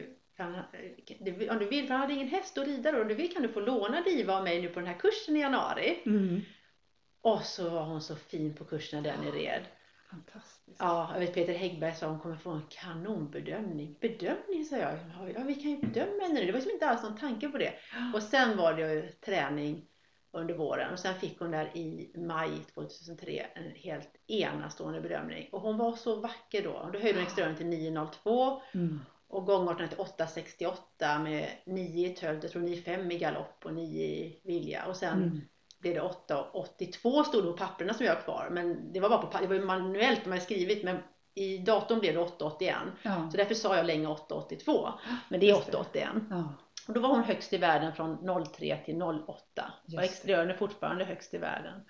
om 1.50 1.59
du 1.59 1.64
vill, 1.64 1.87
för 1.87 1.94
han 1.94 2.00
hade 2.00 2.14
ingen 2.14 2.29
häst 2.29 2.59
att 2.59 2.67
rida 2.67 2.93
då. 2.93 3.00
Om 3.03 3.09
du 3.09 3.14
vill 3.14 3.32
kan 3.32 3.43
du 3.43 3.49
få 3.49 3.61
låna 3.61 4.00
Diva 4.00 4.37
av 4.37 4.44
mig 4.44 4.62
nu 4.62 4.69
på 4.69 4.81
den 4.81 4.88
här 4.88 4.99
kursen 4.99 5.37
i 5.37 5.41
januari. 5.41 6.03
Mm. 6.06 6.41
Och 7.21 7.43
så 7.43 7.71
var 7.71 7.82
hon 7.82 8.03
så 8.03 8.17
fin 8.17 8.55
på 8.55 8.64
kursen 8.64 9.03
när 9.03 9.12
Denny 9.12 9.31
red. 9.31 9.62
Fantastiskt. 10.10 10.76
Ja, 10.81 11.10
jag 11.12 11.20
vet 11.20 11.34
Peter 11.34 11.55
Häggberg 11.55 11.94
sa 11.94 12.06
hon 12.06 12.20
kommer 12.20 12.37
få 12.37 12.50
en 12.50 12.62
kanonbedömning. 12.69 13.96
Bedömning 14.00 14.64
sa 14.64 14.76
jag. 14.76 14.99
Ja, 15.34 15.43
vi 15.43 15.55
kan 15.55 15.70
ju 15.70 15.76
bedöma 15.81 16.22
henne 16.22 16.34
nu. 16.34 16.40
Det 16.46 16.52
var 16.52 16.58
liksom 16.58 16.72
inte 16.72 16.88
alls 16.88 17.02
någon 17.02 17.16
tanke 17.16 17.49
på 17.49 17.58
det. 17.58 17.72
Och 18.14 18.22
sen 18.22 18.56
var 18.56 18.75
det 18.75 18.94
ju 18.94 19.08
träning 19.12 19.84
under 20.32 20.55
våren 20.55 20.93
och 20.93 20.99
sen 20.99 21.14
fick 21.14 21.38
hon 21.40 21.50
där 21.50 21.76
i 21.76 22.12
maj 22.16 22.50
2003 22.75 23.46
en 23.55 23.70
helt 23.75 24.10
enastående 24.26 25.00
bedömning. 25.00 25.49
Och 25.52 25.60
hon 25.60 25.76
var 25.76 25.93
så 25.96 26.16
vacker 26.20 26.62
då. 26.62 26.90
Då 26.93 26.99
höjde 26.99 27.19
hon 27.19 27.26
extrömen 27.26 27.56
till 27.56 27.66
902 27.66 28.62
Mm. 28.75 29.00
och 29.28 29.46
gångarten 29.46 29.88
till 29.88 29.99
868 30.00 31.19
med 31.19 31.49
9 31.66 32.08
i 32.08 32.14
tölt, 32.14 32.43
jag 32.43 32.52
tror 32.52 32.62
9,5 32.62 33.12
i 33.12 33.19
galopp 33.19 33.64
och 33.64 33.75
9 33.75 34.04
i 34.04 34.40
vilja. 34.44 34.87
Och 34.87 34.96
sen 34.96 35.22
Mm. 35.22 35.40
Blev 35.80 35.94
det 35.94 36.00
8,82 36.00 37.25
stod 37.25 37.44
det 37.44 37.50
på 37.50 37.56
papperna 37.56 37.94
som 37.94 38.06
jag 38.06 38.14
har 38.14 38.20
kvar. 38.20 38.48
Men 38.50 38.92
det 38.92 39.00
var 39.00 39.08
bara 39.08 39.22
på 39.22 39.38
det 39.40 39.46
var 39.46 39.54
ju 39.54 39.64
manuellt 39.64 40.25
de 40.25 40.30
hade 40.30 40.42
skrivit 40.42 40.84
men 40.84 40.98
i 41.34 41.58
datorn 41.58 42.00
blev 42.00 42.14
det 42.14 42.20
8,81. 42.20 42.75
Ja. 43.02 43.28
Så 43.30 43.36
därför 43.36 43.54
sa 43.54 43.76
jag 43.76 43.86
länge 43.86 44.06
8,82. 44.06 44.92
Men 45.28 45.40
det 45.40 45.50
är 45.50 45.54
Just 45.54 45.72
det. 45.72 45.78
8,81. 45.78 46.26
ja. 46.30 46.54
Och 46.88 46.94
då 46.94 47.00
var 47.00 47.08
hon 47.08 47.25
högst 47.25 47.52
i 47.52 47.56
världen 47.56 47.92
från 47.92 48.44
03 48.56 48.76
till 48.85 49.02
08. 49.02 49.73
Just 49.85 49.99
Och 49.99 50.04
exteriören 50.04 50.50
är 50.50 50.54
fortfarande 50.54 51.04
högst 51.04 51.35
i 51.35 51.38
världen. 51.38 51.80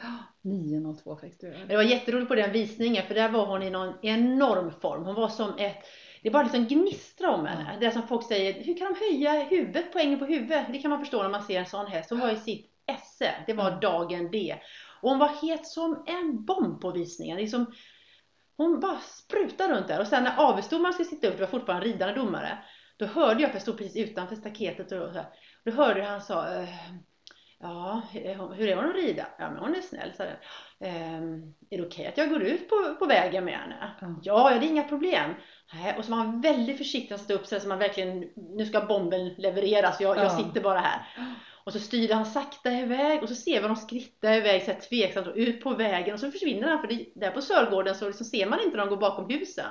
902 0.42 1.16
fick 1.16 1.40
du. 1.40 1.50
Men 1.50 1.68
det 1.68 1.76
var 1.76 1.82
jätteroligt 1.82 2.28
på 2.28 2.34
den 2.34 2.52
visningen 2.52 3.06
för 3.06 3.14
där 3.14 3.28
var 3.28 3.46
hon 3.46 3.62
i 3.62 3.70
någon 3.70 3.94
enorm 4.02 4.72
form. 4.80 5.04
Hon 5.04 5.14
var 5.14 5.28
som 5.28 5.58
ett 5.58 5.84
det 6.22 6.30
bara 6.30 6.42
liksom 6.42 6.66
gnistra 6.66 7.34
om 7.34 7.46
henne. 7.46 7.76
Det 7.80 7.86
är 7.86 7.90
som 7.90 8.08
folk 8.08 8.26
säger, 8.26 8.64
hur 8.64 8.78
kan 8.78 8.92
de 8.92 8.98
höja 8.98 9.44
huvudet, 9.44 9.92
poängen 9.92 10.18
på 10.18 10.24
huvudet? 10.24 10.66
Det 10.72 10.78
kan 10.78 10.90
man 10.90 11.00
förstå 11.00 11.22
när 11.22 11.30
man 11.30 11.42
ser 11.42 11.58
en 11.58 11.66
sån 11.66 11.86
häst. 11.86 12.10
Hon 12.10 12.20
var 12.20 12.30
i 12.30 12.36
sitt 12.36 12.70
esse, 12.88 13.34
det 13.46 13.52
var 13.52 13.68
Mm. 13.68 13.80
dagen 13.80 14.30
D. 14.30 14.58
Och 15.02 15.10
hon 15.10 15.18
var 15.18 15.30
het 15.42 15.66
som 15.66 16.04
en 16.06 16.44
bomb 16.44 16.80
på 16.80 16.90
visningen. 16.90 17.36
Liksom, 17.36 17.72
hon 18.56 18.80
bara 18.80 18.98
sprutade 18.98 19.74
runt 19.74 19.88
där. 19.88 20.00
Och 20.00 20.06
sen 20.06 20.24
när 20.24 20.36
avesdomaren 20.38 20.92
skulle 20.92 21.08
sitta 21.08 21.26
upp, 21.28 21.34
det 21.36 21.40
var 21.40 21.46
fortfarande 21.50 21.86
ridande 21.86 22.14
domare. 22.14 22.58
Då 22.96 23.06
hörde 23.06 23.40
jag, 23.42 23.50
för 23.50 23.54
jag 23.56 23.62
stod 23.62 23.78
precis 23.78 23.96
utanför 24.10 24.36
staketet 24.36 24.92
och 24.92 25.12
så 25.12 25.18
här. 25.18 25.26
Då 25.64 25.70
hörde 25.70 26.00
jag 26.00 26.06
han 26.06 26.20
sa, 26.22 26.54
eh, 26.54 26.68
ja, 27.58 28.02
hur 28.56 28.68
är 28.68 28.76
hon 28.76 28.88
att 28.90 28.94
rida? 28.96 29.26
Ja, 29.38 29.50
men 29.50 29.58
hon 29.58 29.74
är 29.74 29.80
snäll, 29.80 30.12
sa. 30.16 30.24
Ehm, 30.80 31.54
är 31.70 31.78
det 31.78 31.86
okej 31.86 32.06
att 32.06 32.18
jag 32.18 32.30
går 32.30 32.42
ut 32.42 32.68
på, 32.68 32.94
på 32.98 33.06
vägen 33.06 33.44
med 33.44 33.54
henne? 33.54 33.90
Ja. 34.00 34.14
Ja, 34.22 34.50
det 34.58 34.66
är 34.66 34.70
inga 34.70 34.84
problem. 34.84 35.34
Nej, 35.74 35.94
och 35.98 36.04
så 36.04 36.10
var 36.10 36.18
han 36.18 36.40
väldigt 36.40 36.78
försiktig 36.78 37.14
att 37.14 37.20
sätta 37.20 37.34
upp 37.34 37.46
så 37.46 37.68
man 37.68 37.78
verkligen, 37.78 38.20
nu 38.36 38.66
ska 38.66 38.80
bomben 38.80 39.28
levereras, 39.28 40.00
jag, 40.00 40.16
jag 40.16 40.24
Ja. 40.24 40.30
sitter 40.30 40.60
bara 40.60 40.78
här. 40.80 41.06
Och 41.64 41.72
så 41.72 41.78
styrde 41.78 42.14
han 42.14 42.26
sakta 42.26 42.72
iväg 42.72 43.22
och 43.22 43.28
så 43.28 43.34
ser 43.34 43.54
vi 43.54 43.62
honom 43.62 43.76
skritta 43.76 44.36
iväg 44.36 44.62
så 44.62 44.70
här 44.70 44.80
tveksamt 44.80 45.26
och 45.26 45.36
ut 45.36 45.60
på 45.60 45.74
vägen 45.74 46.14
och 46.14 46.20
så 46.20 46.30
försvinner 46.30 46.68
han 46.68 46.80
för 46.80 46.88
det, 46.88 47.06
där 47.14 47.30
på 47.30 47.42
Sörgården 47.42 47.94
så 47.94 48.06
liksom 48.06 48.26
ser 48.26 48.46
man 48.46 48.60
inte 48.60 48.76
när 48.76 48.84
de 48.84 48.90
går 48.90 48.96
bakom 48.96 49.30
husen. 49.30 49.66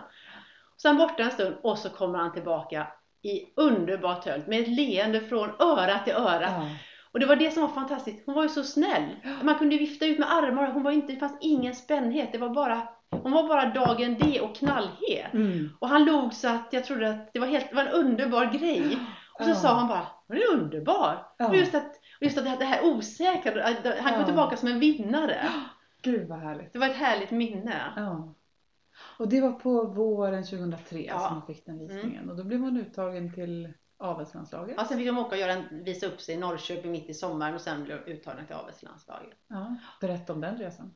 Och 0.75 0.81
sen 0.81 0.97
borta 0.97 1.23
en 1.23 1.31
stund 1.31 1.55
och 1.63 1.77
så 1.77 1.89
kommer 1.89 2.19
han 2.19 2.33
tillbaka 2.33 2.87
i 3.21 3.53
underbart 3.55 4.23
tölt 4.23 4.47
med 4.47 4.61
ett 4.61 4.67
leende 4.67 5.21
från 5.21 5.49
öra 5.59 5.99
till 5.99 6.13
öra. 6.13 6.41
Ja. 6.41 6.69
Och 7.11 7.19
det 7.19 7.25
var 7.25 7.35
det 7.35 7.51
som 7.51 7.61
var 7.61 7.69
fantastiskt. 7.69 8.23
Hon 8.25 8.35
var 8.35 8.43
ju 8.43 8.49
så 8.49 8.63
snäll. 8.63 9.05
Man 9.41 9.55
kunde 9.55 9.77
vifta 9.77 10.05
ut 10.05 10.19
med 10.19 10.33
armar. 10.33 10.71
Hon 10.71 10.83
var 10.83 10.91
inte, 10.91 11.13
det 11.13 11.19
fanns 11.19 11.37
ingen 11.41 11.75
spännhet. 11.75 12.29
Det 12.31 12.37
var 12.37 12.49
bara, 12.49 12.87
hon 13.09 13.31
var 13.31 13.47
bara 13.47 13.65
dagen 13.65 14.15
D 14.19 14.39
och 14.41 14.55
knallhet. 14.55 15.33
Mm. 15.33 15.69
Och 15.79 15.89
han 15.89 16.05
log 16.05 16.33
så 16.33 16.47
att 16.47 16.67
jag 16.71 16.85
trodde 16.85 17.09
att 17.09 17.33
det 17.33 17.39
var, 17.39 17.47
helt, 17.47 17.69
det 17.69 17.75
var 17.75 17.85
en 17.85 17.91
underbar 17.91 18.45
grej. 18.45 18.97
Och 19.39 19.43
så 19.43 19.49
Ja. 19.49 19.55
sa 19.55 19.73
han 19.79 19.87
bara, 19.87 20.07
hon 20.27 20.37
är 20.37 20.53
underbar. 20.53 21.25
Ja. 21.37 21.47
Och 21.47 21.55
just 21.55 21.75
att, 21.75 21.99
just 22.21 22.37
att 22.37 22.59
det 22.59 22.65
här- 22.65 22.85
osäkra, 22.85 23.63
han 23.63 24.11
kom 24.13 24.19
Ja. 24.21 24.25
tillbaka 24.25 24.57
som 24.57 24.67
en 24.69 24.79
vinnare. 24.79 25.49
Gud 26.01 26.27
vad 26.27 26.39
härligt. 26.39 26.73
Det 26.73 26.79
var 26.79 26.87
ett 26.87 26.95
härligt 26.95 27.31
minne. 27.31 27.93
Ja. 27.95 28.33
Och 29.19 29.29
det 29.29 29.41
var 29.41 29.51
på 29.51 29.83
våren 29.83 30.43
2003 30.43 31.05
Ja. 31.07 31.19
som 31.19 31.33
hon 31.37 31.45
fick 31.47 31.65
den 31.65 31.79
visningen. 31.79 32.29
Och 32.29 32.35
då 32.37 32.43
blev 32.43 32.59
hon 32.59 32.77
uttagen 32.77 33.33
till 33.33 33.73
avelslandslaget. 33.99 34.75
Ja, 34.77 34.85
sen 34.85 34.97
fick 34.97 35.07
de 35.07 35.17
åka 35.17 35.29
och 35.35 35.41
göra 35.41 35.51
en, 35.53 35.83
visa 35.83 36.05
upp 36.05 36.21
sig 36.21 36.35
i 36.35 36.37
Norrköping 36.37 36.91
mitt 36.91 37.09
i 37.09 37.13
sommaren 37.13 37.55
och 37.55 37.61
sen 37.61 37.83
blev 37.83 38.05
de 38.05 38.11
uttagna 38.11 38.43
till 38.45 38.55
avelslandslaget. 38.55 39.37
Ja. 39.47 39.75
Berätta 40.01 40.33
om 40.33 40.41
den 40.41 40.57
resan. 40.57 40.93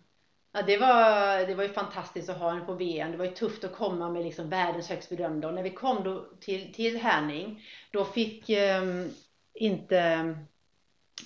Ja, 0.54 0.62
det, 0.62 0.78
var, 0.78 1.48
det 1.48 1.56
var 1.56 1.64
ju 1.64 1.70
fantastiskt 1.70 2.30
att 2.30 2.38
ha 2.38 2.50
henne 2.50 2.66
på 2.66 2.74
VM. 2.74 3.12
Det 3.12 3.18
var 3.18 3.26
ju 3.26 3.32
tufft 3.32 3.64
att 3.64 3.76
komma 3.76 4.10
med 4.10 4.24
liksom 4.24 4.50
världens 4.50 4.90
högst 4.90 5.10
bedömda. 5.10 5.48
Och 5.48 5.54
när 5.54 5.64
vi 5.64 5.70
kom 5.70 6.04
då 6.04 6.26
till, 6.40 6.74
till 6.74 6.98
Härning, 6.98 7.64
då 7.92 8.06
fick 8.06 8.50
eh, 8.50 8.84
inte 9.54 10.36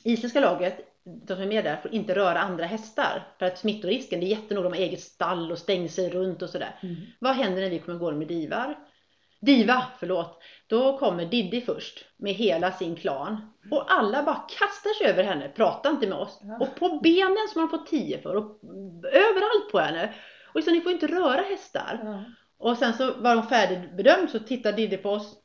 isländska 0.04 0.40
laget, 0.40 0.78
de 1.04 1.34
som 1.34 1.44
är 1.44 1.48
med 1.48 1.64
där, 1.64 1.78
får 1.78 1.94
inte 1.94 2.16
röra 2.16 2.40
andra 2.40 2.66
hästar. 2.66 3.28
För 3.40 3.46
att 3.46 3.58
smittorisken, 3.58 4.20
det 4.20 4.26
är 4.26 4.28
jättenoga, 4.28 4.70
de 4.70 4.74
har 4.78 4.86
eget 4.86 5.02
stall 5.02 5.52
och 5.52 5.58
stängsel 5.58 6.12
runt 6.12 6.42
och 6.42 6.50
sådär. 6.50 6.80
Mm. 6.84 6.96
Vad 7.20 7.36
händer 7.36 7.62
när 7.62 7.70
vi 7.70 7.80
kommer 7.80 8.00
gå 8.00 8.12
med 8.12 8.28
divar? 8.28 8.76
Diva, 9.42 9.84
förlåt. 10.00 10.42
Då 10.68 10.98
kommer 10.98 11.26
Diddy 11.26 11.62
först 11.62 12.06
med 12.18 12.34
hela 12.34 12.72
sin 12.72 12.96
klan. 12.96 13.54
Och 13.72 13.92
alla 13.92 14.24
bara 14.24 14.36
kastar 14.60 14.94
sig 14.98 15.08
över 15.08 15.24
henne, 15.24 15.50
pratar 15.50 15.90
inte 15.90 16.08
med 16.08 16.18
oss. 16.18 16.40
Och 16.60 16.76
på 16.80 17.00
benen 17.04 17.48
som 17.54 17.62
man 17.62 17.70
får 17.70 17.78
tio 17.78 18.22
för 18.22 18.36
och 18.36 18.60
överallt 19.12 19.72
på 19.72 19.80
henne. 19.80 20.14
Och 20.50 20.56
liksom, 20.56 20.74
ni 20.74 20.82
får 20.82 20.92
inte 20.92 21.08
röra 21.08 21.42
hästar. 21.42 22.00
Och 22.58 22.78
sen 22.78 22.94
så 22.94 23.14
var 23.14 23.36
hon 23.36 23.48
färdigbedömd 23.48 24.30
så 24.30 24.40
tittar 24.40 24.72
Diddy 24.72 24.98
på 24.98 25.10
oss. 25.10 25.36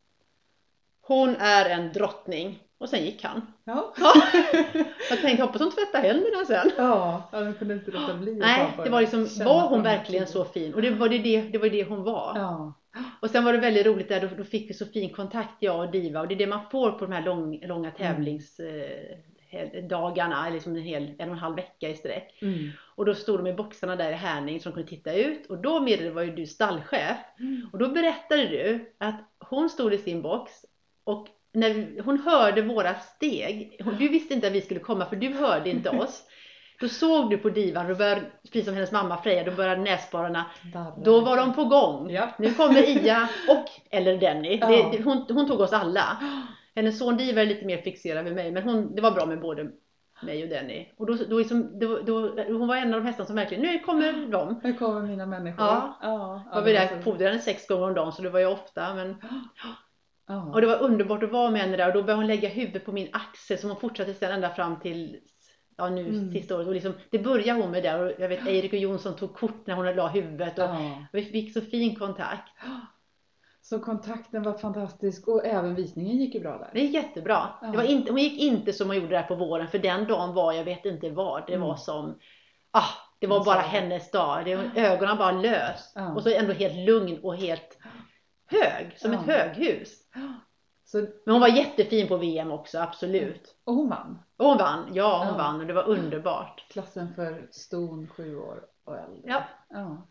Hon 1.02 1.36
är 1.36 1.70
en 1.70 1.92
drottning. 1.92 2.58
Och 2.78 2.88
sen 2.88 3.04
gick 3.04 3.24
han. 3.24 3.52
Ja. 3.64 3.94
Ja. 4.00 4.12
Jag 5.10 5.20
tänkte 5.20 5.42
hoppas 5.42 5.60
hon 5.60 5.70
tvättar 5.70 6.02
händerna 6.02 6.44
sen. 6.46 6.70
Ja, 6.76 7.22
de 7.32 7.54
kunde 7.54 7.74
inte 7.74 7.90
låta 7.90 8.14
bli 8.14 8.34
Nej, 8.34 8.72
det 8.84 8.90
var 8.90 9.00
liksom, 9.00 9.28
var 9.44 9.68
hon 9.68 9.82
verkligen 9.82 10.26
så 10.26 10.44
fin? 10.44 10.74
Och 10.74 10.82
det 10.82 10.90
var 10.90 11.08
det, 11.08 11.18
det, 11.18 11.40
det, 11.40 11.58
var 11.58 11.68
det 11.68 11.84
hon 11.84 12.02
var. 12.02 12.32
Ja. 12.36 12.79
Och 13.20 13.30
sen 13.30 13.44
var 13.44 13.52
det 13.52 13.58
väldigt 13.58 13.86
roligt 13.86 14.08
där, 14.08 14.20
då, 14.20 14.28
då 14.36 14.44
fick 14.44 14.70
vi 14.70 14.74
så 14.74 14.86
fin 14.86 15.10
kontakt 15.10 15.54
jag 15.60 15.78
och 15.80 15.90
Diva 15.90 16.20
och 16.20 16.28
det 16.28 16.34
är 16.34 16.38
det 16.38 16.46
man 16.46 16.70
får 16.70 16.90
på 16.92 17.06
de 17.06 17.12
här 17.12 17.22
lång, 17.24 17.54
Mm. 17.54 17.68
långa 17.68 17.90
tävlingsdagarna, 17.90 20.46
eller 20.46 20.54
liksom 20.54 20.76
en, 20.76 20.82
hel, 20.82 21.02
en 21.18 21.28
och 21.28 21.34
en 21.34 21.38
halv 21.40 21.56
vecka 21.56 21.88
i 21.88 21.94
sträck. 21.94 22.38
Mm. 22.42 22.70
Och 22.96 23.04
då 23.04 23.14
stod 23.14 23.38
de 23.38 23.46
i 23.46 23.52
boxarna 23.52 23.96
där 23.96 24.12
i 24.12 24.14
Härning 24.14 24.60
de 24.64 24.72
kunde 24.72 24.88
titta 24.88 25.14
ut 25.14 25.46
och 25.46 25.58
då 25.58 25.80
meddelade 25.80 26.14
var 26.14 26.22
ju 26.22 26.34
du 26.34 26.46
stallchef 26.46 27.16
och 27.72 27.78
då 27.78 27.88
berättade 27.88 28.46
du 28.48 28.92
att 28.98 29.20
hon 29.38 29.70
stod 29.70 29.94
i 29.94 29.98
sin 29.98 30.22
box 30.22 30.52
och 31.04 31.28
när 31.52 31.74
vi- 31.74 32.00
hon 32.04 32.18
hörde 32.20 32.62
våra 32.62 32.94
steg, 32.94 33.76
hon, 33.84 33.96
du 33.98 34.08
visste 34.08 34.34
inte 34.34 34.46
att 34.46 34.52
vi 34.52 34.60
skulle 34.60 34.80
komma 34.80 35.06
för 35.06 35.16
du 35.16 35.28
hörde 35.34 35.70
inte 35.70 35.90
oss. 36.00 36.22
Då 36.80 36.88
såg 36.88 37.30
du 37.30 37.38
på 37.38 37.48
divan, 37.50 37.88
då 37.88 37.94
började, 37.94 38.22
precis 38.42 38.64
som 38.64 38.74
hennes 38.74 38.92
mamma 38.92 39.16
Freja, 39.22 39.44
då 39.44 39.50
började 39.50 39.82
näsborrarna 39.82 40.44
då 41.04 41.20
var 41.20 41.36
de 41.36 41.54
på 41.54 41.64
gång. 41.64 42.10
Ja. 42.10 42.28
Nu 42.38 42.54
kommer 42.54 42.88
Ia 42.88 43.28
och 43.48 43.64
eller 43.90 44.16
Denny. 44.18 44.58
Ja. 44.60 44.66
Det, 44.66 45.02
hon, 45.02 45.26
hon 45.28 45.46
tog 45.48 45.60
oss 45.60 45.72
alla. 45.72 46.18
Hennes 46.74 46.98
son 46.98 47.16
Diva 47.16 47.42
är 47.42 47.46
lite 47.46 47.64
mer 47.66 47.78
fixerad 47.78 48.24
vid 48.24 48.34
mig 48.34 48.52
men 48.52 48.62
hon, 48.62 48.94
det 48.94 49.02
var 49.02 49.10
bra 49.10 49.26
med 49.26 49.40
både 49.40 49.70
mig 50.22 50.42
och 50.42 50.48
Denny. 50.48 50.86
Och 50.96 51.06
då, 51.06 51.16
då, 51.28 51.38
liksom, 51.38 51.78
då, 51.78 51.98
då, 51.98 52.20
hon 52.46 52.68
var 52.68 52.76
en 52.76 52.94
av 52.94 53.00
de 53.00 53.06
hästarna 53.06 53.26
som 53.26 53.36
verkligen, 53.36 53.62
nu 53.62 53.78
kommer 53.78 54.26
de. 54.32 54.60
Nu 54.62 54.72
kommer 54.74 55.00
mina 55.02 55.26
människor. 55.26 55.66
Ja. 55.66 55.98
ja, 56.02 56.42
var 56.54 56.62
vi 56.62 56.72
där, 56.72 56.88
så- 56.88 57.02
fodrade 57.02 57.38
sex 57.38 57.66
gånger 57.66 57.86
om 57.86 57.94
dagen 57.94 58.12
så 58.12 58.22
det 58.22 58.30
var 58.30 58.40
ju 58.40 58.46
ofta. 58.46 58.94
Men, 58.94 59.16
Ja. 60.28 60.42
och 60.54 60.60
det 60.60 60.66
var 60.66 60.82
underbart 60.82 61.22
att 61.22 61.32
vara 61.32 61.50
med 61.50 61.60
henne 61.60 61.76
där 61.76 61.86
och 61.86 61.92
då 61.94 62.02
började 62.02 62.22
hon 62.22 62.26
lägga 62.26 62.48
huvudet 62.48 62.84
på 62.84 62.92
min 62.92 63.08
axel 63.12 63.58
som 63.58 63.70
hon 63.70 63.80
fortsatte 63.80 64.14
sen 64.14 64.32
ända 64.32 64.50
fram 64.50 64.80
till 64.80 65.20
Ja 65.80 65.88
nu 65.88 66.08
Mm. 66.08 66.32
sista 66.32 66.56
året 66.56 66.66
och 66.66 66.74
liksom, 66.74 66.92
det 67.10 67.18
började 67.18 67.60
hon 67.62 67.70
med 67.70 67.82
där 67.82 68.00
och 68.00 68.12
jag 68.18 68.28
vet 68.28 68.46
Erik 68.46 68.72
och 68.72 68.78
Jonsson 68.78 69.16
tog 69.16 69.34
kort 69.34 69.66
när 69.66 69.74
hon 69.74 69.96
la 69.96 70.08
huvudet 70.08 70.58
och 70.58 70.64
Ja. 70.64 71.04
vi 71.12 71.22
fick 71.24 71.52
så 71.52 71.60
fin 71.60 71.96
kontakt. 71.96 72.48
Så 73.62 73.78
kontakten 73.78 74.42
var 74.42 74.52
fantastisk 74.52 75.28
och 75.28 75.46
även 75.46 75.74
visningen 75.74 76.16
gick 76.16 76.34
ju 76.34 76.40
bra 76.40 76.58
där. 76.58 76.70
Det 76.74 76.80
gick 76.80 76.94
jättebra. 76.94 77.48
Ja. 77.62 77.66
Det 77.68 77.76
var 77.76 77.84
inte, 77.84 78.12
hon 78.12 78.20
gick 78.20 78.40
inte 78.40 78.72
som 78.72 78.86
hon 78.86 78.96
gjorde 78.96 79.08
där 79.16 79.22
på 79.22 79.34
våren 79.34 79.68
för 79.68 79.78
den 79.78 80.04
dagen 80.06 80.34
var, 80.34 80.52
jag 80.52 80.64
vet 80.64 80.84
inte 80.84 81.10
vad, 81.10 81.46
det 81.46 81.54
Mm. 81.54 81.68
var 81.68 81.76
som, 81.76 82.18
ah, 82.70 82.84
det 83.18 83.26
var 83.26 83.44
bara 83.44 83.60
hennes 83.60 84.10
dag. 84.10 84.44
Det, 84.44 84.70
ögonen 84.80 85.16
bara 85.18 85.32
lös. 85.32 85.92
Ja. 85.94 86.14
Och 86.14 86.22
så 86.22 86.30
ändå 86.30 86.52
helt 86.52 86.76
lugn 86.88 87.18
och 87.22 87.36
helt 87.36 87.78
hög, 88.46 88.94
som 88.98 89.12
Ja. 89.12 89.20
ett 89.20 89.26
höghus. 89.26 89.90
Så, 90.90 90.98
Men 91.24 91.32
hon 91.34 91.40
var 91.40 91.48
jättefin 91.48 92.08
på 92.08 92.16
VM 92.16 92.50
också, 92.50 92.78
absolut. 92.78 93.54
och 93.64 93.74
hon 93.74 93.88
vann. 93.88 94.18
Och 94.36 94.46
hon 94.46 94.58
vann, 94.58 94.90
ja 94.94 95.18
hon 95.18 95.26
Ja. 95.28 95.36
vann 95.38 95.60
och 95.60 95.66
det 95.66 95.72
var 95.72 95.88
underbart. 95.88 96.64
Klassen 96.70 97.14
för 97.14 97.48
ston 97.50 98.06
sju 98.08 98.36
år 98.36 98.60
och 98.84 98.98
äldre. 98.98 99.20
Ja. 99.30 99.42
Ja, 99.68 100.06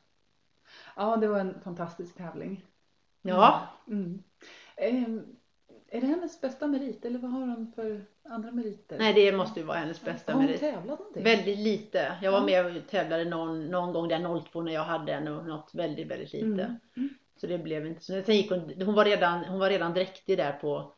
ja 0.95 1.15
det 1.17 1.27
var 1.27 1.39
en 1.39 1.61
fantastisk 1.63 2.17
tävling. 2.17 2.65
Ja, 3.21 3.61
Mm. 3.87 4.23
Ehm, 4.77 5.25
är 5.87 6.01
det 6.01 6.07
hennes 6.07 6.41
bästa 6.41 6.67
merit 6.67 7.05
eller 7.05 7.19
vad 7.19 7.31
har 7.31 7.39
hon 7.39 7.71
för 7.75 8.05
andra 8.29 8.51
meriter? 8.51 8.97
nej 8.99 9.13
det 9.13 9.37
måste 9.37 9.59
ju 9.59 9.65
vara 9.65 9.77
hennes 9.77 10.01
bästa 10.03 10.31
Har 10.31 10.39
hon 10.39 10.45
merit. 10.45 10.59
tävlat 10.59 10.99
någonting? 10.99 11.23
Väldigt 11.23 11.57
lite. 11.59 12.17
Jag 12.21 12.31
var 12.31 12.41
med 12.45 12.65
och 12.65 12.87
tävlade 12.89 13.25
någon, 13.25 13.67
någon 13.71 13.93
gång 13.93 14.07
där 14.07 14.39
02 14.51 14.61
när 14.61 14.71
jag 14.73 14.83
hade 14.83 15.13
en 15.13 15.27
och 15.27 15.45
något 15.45 15.71
väldigt, 15.73 16.07
väldigt 16.07 16.33
lite. 16.33 16.75
Mm. 16.97 17.09
Så 17.41 17.47
det 17.47 17.57
blev 17.57 17.85
inte 17.87 18.03
så. 18.03 18.21
Sen 18.25 18.35
gick 18.35 18.51
hon, 18.51 18.81
hon 18.85 18.95
var 18.95 19.05
redan, 19.05 19.45
hon 19.45 19.59
var 19.59 19.69
redan 19.69 19.93
dräktig 19.93 20.37
där 20.37 20.51
på 20.51 20.93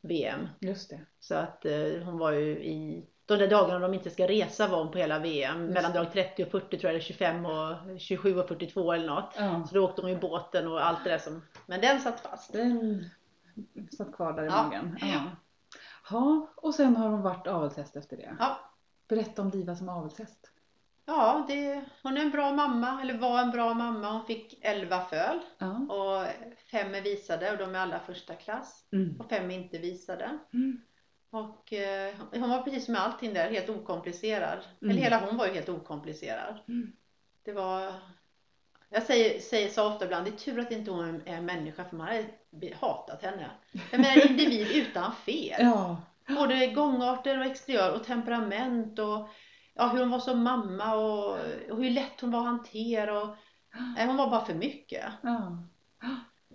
VM. 0.00 0.48
Just 0.60 0.90
det. 0.90 1.00
Så 1.20 1.34
att 1.34 1.64
eh, 1.64 2.02
hon 2.04 2.18
var 2.18 2.32
ju 2.32 2.64
i, 2.64 3.06
de 3.26 3.36
där 3.36 3.48
dagarna 3.48 3.78
de 3.78 3.94
inte 3.94 4.10
ska 4.10 4.28
resa 4.28 4.68
var 4.68 4.78
hon 4.78 4.92
på 4.92 4.98
hela 4.98 5.18
VM. 5.18 5.62
Just 5.62 5.74
Mellan 5.74 5.92
dag 5.92 6.12
30 6.12 6.44
och 6.44 6.50
40 6.50 6.68
tror 6.68 6.82
jag, 6.82 6.90
eller 6.90 7.00
25 7.00 7.46
och 7.46 8.00
27 8.00 8.38
och 8.38 8.48
42 8.48 8.92
eller 8.92 9.06
något. 9.06 9.34
Ja. 9.38 9.66
Så 9.68 9.74
då 9.74 9.84
åkte 9.84 10.02
hon 10.02 10.10
i 10.10 10.16
båten 10.16 10.68
och 10.68 10.86
allt 10.86 11.04
det 11.04 11.10
där 11.10 11.18
som, 11.18 11.42
men 11.66 11.80
den 11.80 12.00
satt 12.00 12.20
fast. 12.20 12.52
Den 12.52 13.04
satt 13.96 14.12
kvar 14.12 14.32
där 14.32 14.42
i 14.42 14.46
Ja. 14.46 14.62
magen. 14.62 14.98
Ja. 15.00 15.22
ja, 16.10 16.50
och 16.56 16.74
sen 16.74 16.96
har 16.96 17.08
hon 17.08 17.22
varit 17.22 17.46
avelshäst 17.46 17.96
efter 17.96 18.16
det. 18.16 18.36
Ja. 18.38 18.60
Berätta 19.08 19.42
om 19.42 19.50
Diva 19.50 19.76
som 19.76 19.88
avelshäst. 19.88 20.49
Ja, 21.10 21.44
det, 21.48 21.80
hon 22.02 22.16
är 22.16 22.20
en 22.20 22.30
bra 22.30 22.52
mamma, 22.52 23.02
eller 23.02 23.14
var 23.18 23.38
en 23.40 23.50
bra 23.50 23.74
mamma. 23.74 24.10
Hon 24.12 24.26
fick 24.26 24.58
11 24.62 25.04
föl 25.04 25.38
Ja. 25.58 25.76
och 25.88 26.26
fem 26.70 26.94
är 26.94 27.00
visade 27.00 27.52
och 27.52 27.58
de 27.58 27.74
är 27.74 27.78
alla 27.78 28.00
första 28.00 28.34
klass. 28.34 28.84
Mm. 28.92 29.20
Och 29.20 29.28
fem 29.28 29.50
är 29.50 29.54
inte 29.54 29.78
visade. 29.78 30.38
Mm. 30.52 30.80
Och 31.30 31.72
eh, 31.72 32.14
hon 32.32 32.50
var 32.50 32.62
precis 32.62 32.84
som 32.84 32.92
med 32.92 33.02
allting 33.02 33.34
där, 33.34 33.50
helt 33.50 33.68
okomplicerad. 33.68 34.58
Mm. 34.82 34.90
Eller 34.90 35.02
hela 35.02 35.20
hon 35.26 35.36
var 35.36 35.46
ju 35.46 35.52
helt 35.52 35.68
okomplicerad. 35.68 36.58
Mm. 36.68 36.92
Det 37.44 37.52
var... 37.52 37.92
Jag 38.88 39.02
säger, 39.02 39.40
säger 39.40 39.68
så 39.68 39.86
ofta 39.88 40.04
ibland, 40.04 40.24
det 40.24 40.30
är 40.30 40.36
tur 40.36 40.60
att 40.60 40.72
inte 40.72 40.90
hon 40.90 41.22
är 41.26 41.36
en 41.36 41.46
människa 41.46 41.84
för 41.84 41.96
man 41.96 42.06
hade 42.06 42.74
hatat 42.80 43.22
henne. 43.22 43.50
Jag 43.90 44.00
menar 44.00 44.26
individ 44.26 44.68
utan 44.70 45.12
fel. 45.12 45.56
Ja. 45.58 45.96
Både 46.28 46.66
gångarter 46.66 47.38
och 47.38 47.44
exteriör 47.44 47.94
och 47.94 48.04
temperament 48.04 48.98
och 48.98 49.28
ja, 49.74 49.88
hur 49.88 50.00
hon 50.00 50.10
var 50.10 50.18
som 50.18 50.42
mamma 50.42 50.94
och, 50.94 51.38
och 51.70 51.82
hur 51.82 51.90
lätt 51.90 52.20
hon 52.20 52.30
var 52.30 52.40
att 52.40 52.46
hantera. 52.46 53.22
Och, 53.22 53.36
nej, 53.96 54.06
hon 54.06 54.16
var 54.16 54.30
bara 54.30 54.44
för 54.44 54.54
mycket. 54.54 55.04
ja. 55.22 55.58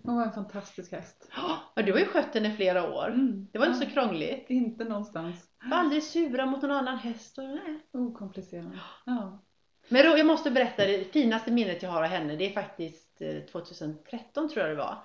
Hon 0.03 0.15
var 0.15 0.23
en 0.23 0.33
fantastisk 0.33 0.91
häst. 0.91 1.29
Ja, 1.35 1.81
du 1.81 1.91
har 1.91 1.99
ju 1.99 2.05
skött 2.05 2.33
henne 2.33 2.53
i 2.53 2.55
flera 2.55 2.93
år. 2.93 3.07
Mm. 3.07 3.47
Det 3.51 3.59
var 3.59 3.65
inte 3.65 3.85
så 3.85 3.91
krångligt. 3.91 4.49
Inte 4.49 4.83
någonstans. 4.83 5.45
Var 5.69 5.77
aldrig 5.77 6.03
sura 6.03 6.45
mot 6.45 6.61
någon 6.61 6.71
annan 6.71 6.97
häst. 6.97 7.37
Och, 7.37 7.43
nej. 7.43 7.79
Okomplicerad. 7.91 8.79
Ja. 9.05 9.43
Men 9.89 10.05
då, 10.05 10.17
jag 10.17 10.27
måste 10.27 10.51
berätta, 10.51 10.85
det 10.85 11.13
finaste 11.13 11.51
minnet 11.51 11.83
jag 11.83 11.89
har 11.89 12.03
av 12.03 12.09
henne, 12.09 12.35
det 12.35 12.45
är 12.45 12.53
faktiskt 12.53 13.21
eh, 13.21 13.39
2013 13.51 14.49
tror 14.49 14.65
jag 14.67 14.77
det 14.77 14.83
var. 14.83 14.97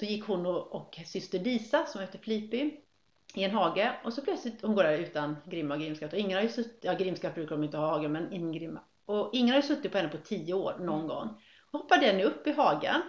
Då 0.00 0.06
gick 0.06 0.24
hon 0.24 0.46
och, 0.46 0.74
och 0.74 1.00
syster 1.06 1.38
Disa, 1.38 1.86
som 1.86 2.00
heter 2.00 2.18
Flippy, 2.18 2.70
i 3.34 3.44
en 3.44 3.50
hage 3.50 3.92
och 4.04 4.12
så 4.12 4.22
plötsligt, 4.22 4.62
hon 4.62 4.74
går 4.74 4.82
där 4.82 4.98
utan 4.98 5.36
grimma 5.46 5.74
och 5.74 5.80
grimskatt 5.80 6.12
och 6.12 6.18
ingen 6.18 6.36
har 6.36 6.42
ju 6.42 6.48
suttit, 6.48 6.78
ja 6.82 6.92
grimskatt 6.92 7.34
brukar 7.34 7.56
de 7.56 7.64
inte 7.64 7.76
ha 7.76 7.86
i 7.86 7.90
hagen 7.90 8.12
men 8.12 8.52
grimma. 8.52 8.80
Och 9.06 9.30
ingen 9.32 9.48
har 9.48 9.56
ju 9.56 9.62
suttit 9.62 9.92
på 9.92 9.98
henne 9.98 10.10
på 10.10 10.16
10 10.16 10.54
år 10.54 10.76
någon 10.80 11.06
gång. 11.06 11.28
Och 11.70 11.80
hoppar 11.80 11.98
den 11.98 12.20
upp 12.20 12.46
i 12.46 12.52
hagen. 12.52 13.02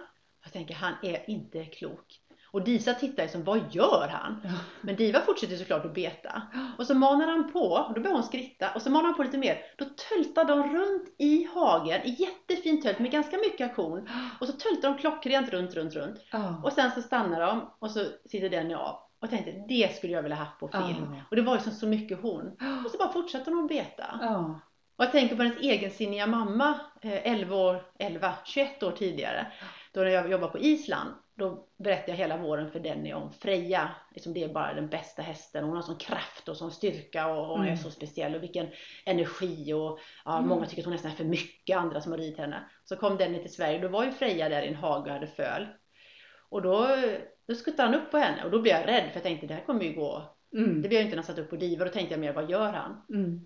Jag 0.44 0.52
tänker, 0.52 0.74
han 0.74 0.94
är 1.02 1.30
inte 1.30 1.64
klok. 1.64 2.20
Och 2.52 2.64
Disa 2.64 2.94
tittar 2.94 3.22
ju 3.22 3.28
som, 3.28 3.44
vad 3.44 3.74
gör 3.74 4.08
han? 4.10 4.40
Ja. 4.44 4.50
Men 4.80 4.96
Diva 4.96 5.20
fortsätter 5.20 5.56
såklart 5.56 5.84
att 5.84 5.94
beta. 5.94 6.42
Och 6.78 6.86
så 6.86 6.94
manar 6.94 7.26
han 7.26 7.52
på, 7.52 7.60
och 7.60 7.94
då 7.94 8.00
börjar 8.00 8.14
hon 8.14 8.24
skritta, 8.24 8.74
och 8.74 8.82
så 8.82 8.90
manar 8.90 9.04
han 9.04 9.14
på 9.14 9.22
lite 9.22 9.38
mer. 9.38 9.58
Då 9.78 9.84
töltar 9.84 10.44
de 10.44 10.74
runt 10.76 11.14
i 11.18 11.48
hagen, 11.54 12.00
i 12.04 12.16
jättefint 12.18 12.82
tölt 12.82 12.98
med 12.98 13.10
ganska 13.10 13.36
mycket 13.36 13.70
aktion. 13.70 14.08
Och 14.40 14.46
så 14.46 14.52
töltar 14.52 14.88
de 14.88 14.98
klockrent 14.98 15.50
runt, 15.50 15.74
runt, 15.74 15.94
runt. 15.94 16.18
Ja. 16.32 16.60
Och 16.64 16.72
sen 16.72 16.90
så 16.90 17.02
stannar 17.02 17.40
de 17.40 17.70
och 17.78 17.90
så 17.90 18.04
sitter 18.30 18.48
Denny 18.48 18.74
av. 18.74 19.09
Och 19.20 19.30
tänkte, 19.30 19.64
det 19.68 19.96
skulle 19.96 20.12
jag 20.12 20.22
vilja 20.22 20.36
haft 20.36 20.58
på 20.60 20.68
film. 20.68 21.14
Ja. 21.14 21.22
Och 21.30 21.36
det 21.36 21.42
var 21.42 21.54
ju 21.54 21.60
som 21.60 21.72
så 21.72 21.86
mycket 21.86 22.20
hon. 22.22 22.46
Och 22.84 22.90
så 22.90 22.98
bara 22.98 23.12
fortsätter 23.12 23.52
hon 23.52 23.66
beta. 23.66 24.18
Ja. 24.22 24.60
Och 24.96 25.04
jag 25.04 25.12
tänker 25.12 25.36
på 25.36 25.42
hennes 25.42 25.58
egensinniga 25.60 26.26
mamma, 26.26 26.80
eh, 27.02 27.26
11 27.26 27.56
år, 27.56 27.82
11, 27.98 28.34
21 28.44 28.82
år 28.82 28.90
tidigare. 28.92 29.46
Då 29.92 30.00
när 30.00 30.10
jag 30.10 30.30
jobbade 30.30 30.52
på 30.52 30.58
Island, 30.58 31.10
då 31.34 31.66
berättade 31.78 32.10
jag 32.12 32.16
hela 32.16 32.36
våren 32.36 32.70
för 32.70 32.80
Denny 32.80 33.12
om 33.12 33.32
Freja. 33.32 33.90
Liksom 34.14 34.32
det 34.32 34.44
är 34.44 34.48
bara 34.48 34.74
den 34.74 34.88
bästa 34.88 35.22
hästen. 35.22 35.64
Hon 35.64 35.76
har 35.76 35.82
sån 35.82 35.96
kraft 35.96 36.48
och 36.48 36.56
sån 36.56 36.70
styrka 36.70 37.26
och 37.26 37.46
hon 37.46 37.60
är 37.60 37.64
Mm. 37.64 37.76
så 37.76 37.90
speciell 37.90 38.34
och 38.34 38.42
vilken 38.42 38.66
energi 39.04 39.72
och 39.72 39.98
ja, 40.24 40.36
Mm. 40.36 40.48
många 40.48 40.66
tycker 40.66 40.82
att 40.82 40.86
hon 40.86 40.92
nästan 40.94 41.10
är 41.12 41.16
för 41.16 41.24
mycket, 41.24 41.76
andra 41.76 42.00
som 42.00 42.12
har 42.12 42.18
ridit 42.18 42.38
henne. 42.38 42.64
Så 42.84 42.96
kom 42.96 43.16
Denny 43.16 43.38
till 43.42 43.52
Sverige, 43.54 43.78
då 43.78 43.88
var 43.88 44.04
ju 44.04 44.10
Freja 44.12 44.48
där 44.48 44.62
i 44.62 44.68
en 44.68 44.74
hage 44.74 45.06
och 45.10 45.14
hade 45.14 45.26
föl. 45.26 45.66
Och 46.48 46.62
då, 46.62 46.86
då 47.50 47.56
skuttade 47.56 47.88
han 47.88 47.94
upp 48.00 48.10
på 48.10 48.18
henne 48.18 48.44
och 48.44 48.50
då 48.50 48.60
blev 48.60 48.74
jag 48.76 48.88
rädd 48.88 49.04
för 49.08 49.14
jag 49.14 49.22
tänkte 49.22 49.46
det 49.46 49.54
här 49.54 49.64
kommer 49.64 49.84
ju 49.84 49.92
gå. 49.92 50.22
Mm. 50.56 50.82
Det 50.82 50.88
blev 50.88 51.00
ju 51.00 51.04
inte 51.04 51.16
när 51.16 51.22
han 51.22 51.26
satt 51.26 51.38
upp 51.38 51.50
på 51.50 51.56
diva, 51.56 51.84
då 51.84 51.90
tänkte 51.90 52.14
jag 52.14 52.20
mer 52.20 52.32
vad 52.32 52.50
gör 52.50 52.72
han? 52.72 53.02
Mm. 53.14 53.40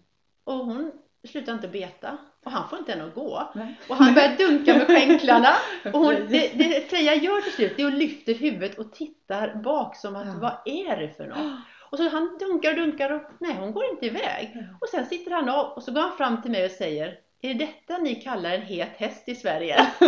Och 0.45 0.55
hon 0.55 0.93
slutade 1.29 1.53
inte 1.53 1.69
beta. 1.69 2.19
och 2.45 2.51
han 2.51 2.69
får 2.69 2.79
inte 2.79 2.93
än 2.93 3.01
att 3.01 3.15
gå. 3.15 3.53
Nej. 3.55 3.81
Och 3.89 3.97
han 3.97 4.15
börjar 4.15 4.37
dunka 4.39 4.75
med 4.75 4.87
skänklarna. 4.87 5.49
Och 5.85 5.99
hon, 6.01 6.15
det, 6.15 6.49
det 6.55 6.91
Freja 6.91 7.15
gör 7.15 7.41
till 7.41 7.53
slut 7.53 7.73
det 7.77 7.83
är 7.83 7.87
att 7.87 7.95
lyfter 7.95 8.35
huvudet 8.35 8.79
och 8.79 8.93
tittar 8.93 9.55
bak 9.55 9.97
som 9.97 10.17
att 10.17 10.27
Ja. 10.27 10.35
vad 10.41 10.75
är 10.75 10.97
det 10.97 11.09
för 11.09 11.27
något? 11.27 11.39
Och 11.91 11.99
så 11.99 12.09
han 12.09 12.39
dunkar 12.39 12.71
och 12.71 12.77
dunkar 12.77 13.11
och 13.13 13.23
nej 13.41 13.57
hon 13.61 13.73
går 13.73 13.85
inte 13.85 14.07
iväg. 14.07 14.57
Och 14.81 14.89
sen 14.89 15.07
sitter 15.07 15.31
han 15.31 15.49
av 15.49 15.67
och 15.67 15.83
så 15.83 15.93
går 15.93 16.01
han 16.01 16.17
fram 16.17 16.43
till 16.43 16.51
mig 16.51 16.65
och 16.65 16.71
säger 16.71 17.19
Är 17.45 17.55
det 17.55 17.65
detta 17.65 17.99
ni 17.99 18.15
kallar 18.15 18.51
en 18.51 18.63
het 18.63 18.89
häst 18.97 19.29
i 19.29 19.35
Sverige? 19.35 19.77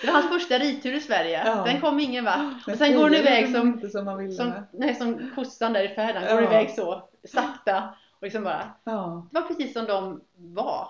Det 0.00 0.06
var 0.06 0.12
hans 0.12 0.28
första 0.28 0.58
ridtur 0.58 0.92
i 0.94 1.00
Sverige. 1.00 1.42
Ja. 1.46 1.64
Den 1.64 1.80
kom 1.80 2.00
ingen 2.00 2.24
vart. 2.24 2.68
Och 2.68 2.74
sen 2.78 2.96
går 2.96 3.08
Freja 3.08 3.20
iväg 3.22 3.52
som, 3.52 3.80
som 3.90 4.32
som, 4.36 4.52
nej, 4.72 4.94
som 4.94 5.30
kossan 5.34 5.72
där 5.72 5.84
i 5.84 5.94
färden. 5.94 6.22
Går 6.22 6.42
Ja. 6.42 6.48
iväg 6.48 6.70
så 6.70 7.08
sakta. 7.28 7.94
Och 8.12 8.22
liksom 8.22 8.44
bara, 8.44 8.70
Ja, 8.84 9.28
det 9.32 9.40
var 9.40 9.46
precis 9.48 9.72
som 9.72 9.84
de 9.84 10.20
var. 10.36 10.88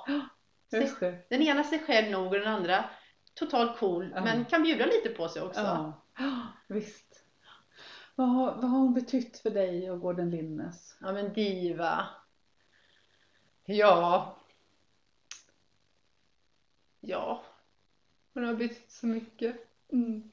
just 0.72 1.00
det. 1.00 1.26
Den 1.30 1.42
ena 1.42 1.64
sig 1.64 1.78
själv 1.78 2.10
nog 2.10 2.26
och 2.26 2.38
den 2.38 2.48
andra 2.48 2.84
totalt 3.34 3.78
cool 3.78 4.12
Ja. 4.14 4.20
men 4.24 4.44
kan 4.44 4.62
bjuda 4.62 4.86
lite 4.86 5.08
på 5.08 5.28
sig 5.28 5.42
också. 5.42 5.60
Ja, 5.60 5.92
visst. 6.68 7.24
Vad 8.14 8.28
har, 8.28 8.46
vad 8.54 8.70
har 8.70 8.78
hon 8.78 8.94
betytt 8.94 9.38
för 9.38 9.50
dig 9.50 9.90
och 9.90 10.00
Gården 10.00 10.30
Linnes? 10.30 10.96
Ja 11.00 11.12
men 11.12 11.32
diva. 11.32 12.06
Ja. 13.64 14.36
Ja. 17.00 17.42
Hon 18.34 18.44
har 18.44 18.54
betytt 18.54 18.90
så 18.90 19.06
mycket. 19.06 19.56
Mm. 19.92 20.30